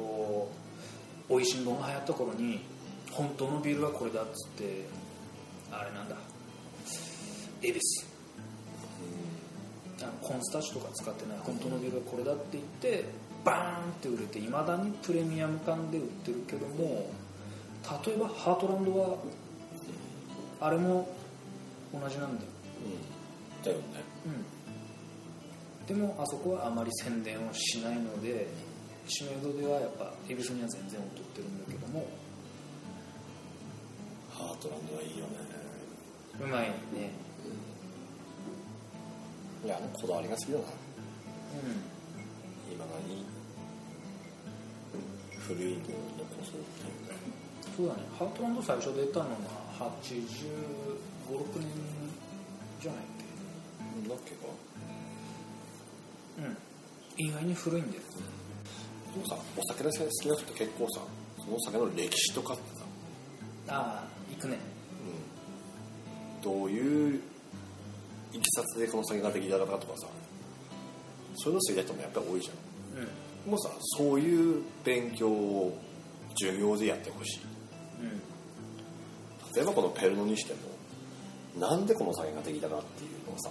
[1.28, 2.60] おいしんぼが流行った頃に
[3.10, 4.84] 本当のビールはこれだっつって
[5.72, 6.16] あれなんだ。
[7.62, 8.14] 恵比寿。
[10.02, 13.04] あのコーンスタッシュとか使ってない本当のビールはこれだって言って
[13.44, 17.08] バーンって売れていまだにプレミアム感で売ってるけども
[18.06, 19.16] 例えばハートランドは
[20.64, 21.06] あれも
[21.92, 22.48] 同じなんだよ。
[23.60, 23.62] うん。
[23.62, 23.84] だよね。
[25.84, 28.48] うん、でもあそこはあまり宣伝をしないので
[29.06, 32.06] 知名度ではやっぱ恵比寿には全然劣ってるんだけども。
[34.32, 35.32] ハートランドはいいよね。
[36.40, 37.10] うまいね。
[39.66, 40.64] いやあのこだわりが好きだな。
[40.64, 40.66] う
[42.72, 43.26] 今がに
[45.46, 45.84] 古いのを残
[46.42, 48.00] そうっていうそうだね。
[48.18, 49.26] ハートランド最初出たの
[49.78, 51.68] が856年
[52.80, 53.06] じゃないっ
[54.08, 54.30] だっけ？
[54.34, 54.40] か
[56.36, 56.56] けうん。
[57.16, 58.02] 意外に古いんだよ。
[59.14, 61.00] でもさお酒の好きな人って結構さ
[61.38, 62.84] そのお酒の歴史とかってさ、
[63.68, 64.58] ああ行くね。
[66.40, 67.20] うん、どういう
[68.32, 70.08] いきさつでこの酒ができたのかとかさ。
[71.36, 73.02] そういうの知りたい人もやっぱり多いじゃん。
[73.02, 73.04] う
[73.48, 73.50] ん。
[73.50, 75.76] もうさそういう勉強を
[76.38, 77.40] 授業でやってほしい。
[78.00, 78.22] うん
[79.54, 80.58] 例えばこのペルノにしても
[81.68, 83.50] なんでこの酒ができたかっていうのをさ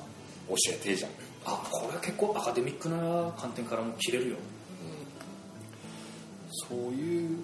[0.49, 1.11] 教えてじゃん、
[1.45, 4.37] あこれは結構アカデミックな観点からも切れるよ。
[6.69, 7.37] そういう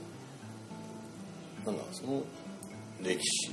[1.66, 2.22] なんだその
[3.01, 3.51] 歴史。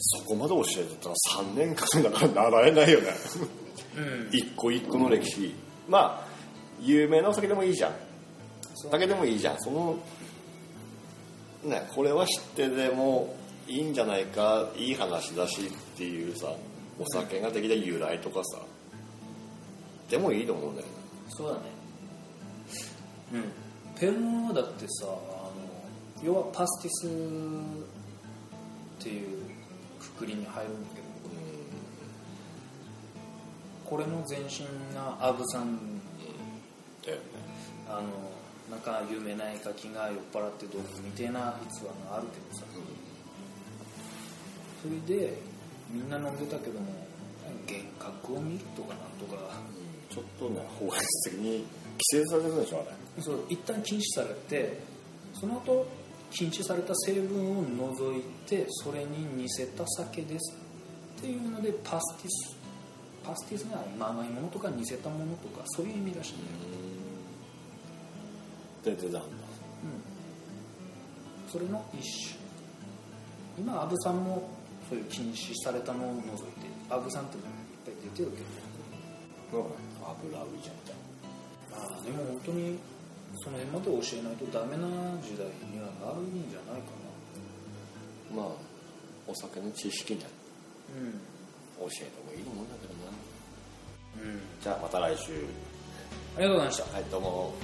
[0.00, 3.08] そこまで教えてたら3年間だから習えないよね。
[3.96, 4.28] うん。
[4.32, 5.54] 一個一個の歴史。
[5.88, 6.28] まあ
[6.80, 7.92] 有名なお酒でもいいじゃん。
[8.90, 9.56] 酒でもいいじゃん。
[9.58, 9.96] その
[11.64, 13.34] ねこれは知ってでも
[13.68, 16.52] いいんじゃないかいい話だしっていうさ
[16.98, 18.58] お酒ができた由来とかさ。
[20.10, 20.92] でもいいと思うんだよね。
[21.28, 21.60] そうだね。
[23.34, 23.44] うん。
[24.00, 25.52] ペルノはだってさあの
[26.22, 27.06] 要はパスティス
[29.00, 29.42] っていう
[30.00, 31.08] くくりに入るんだけど
[33.84, 35.78] これの前身がアブさん
[37.04, 37.22] だよね。
[37.88, 38.02] あの
[38.70, 42.66] なんか有名な絵描きが酔っ払ってどうみたいな逸話があるけどさ
[44.82, 45.38] それで
[45.90, 46.86] みんな飲んでたけども
[47.66, 49.60] 幻覚を見るとかなんとか
[50.10, 51.64] ちょっとね法律的に
[52.12, 54.80] 規制されてるでしょあれそう一旦禁止されて
[55.34, 55.86] その後
[56.30, 60.54] 禁止された成分を除いてそれに似せた酒です
[61.18, 62.58] っていうのでパスティス
[63.28, 66.36] パスティスが今甘いものとか似せたものとかそういう意味らしいん
[68.84, 69.20] だよ、で出たんだ。
[69.20, 69.26] うん、
[71.50, 72.38] それの一種。
[73.58, 74.48] 今アブさんも
[74.88, 77.42] そういう禁止されたのを除いてアブさんっていっ
[77.84, 78.42] ぱい出てるけ
[79.56, 79.88] ど。
[80.08, 80.92] 油浮いちゃった
[81.76, 82.78] まあでも本当に
[83.44, 84.88] その辺まで教えないとダメな
[85.20, 86.90] 時代にはなるんじゃないか
[88.34, 88.42] な。
[88.42, 88.46] まあ
[89.26, 90.28] お酒の知識には
[90.96, 91.12] うん。
[91.78, 92.94] 教えてもいいと思うんだけど
[94.24, 94.32] な。
[94.32, 94.40] うん。
[94.60, 95.32] じゃあまた来週。
[96.36, 96.94] ありがとうございました。
[96.94, 97.54] はいどうも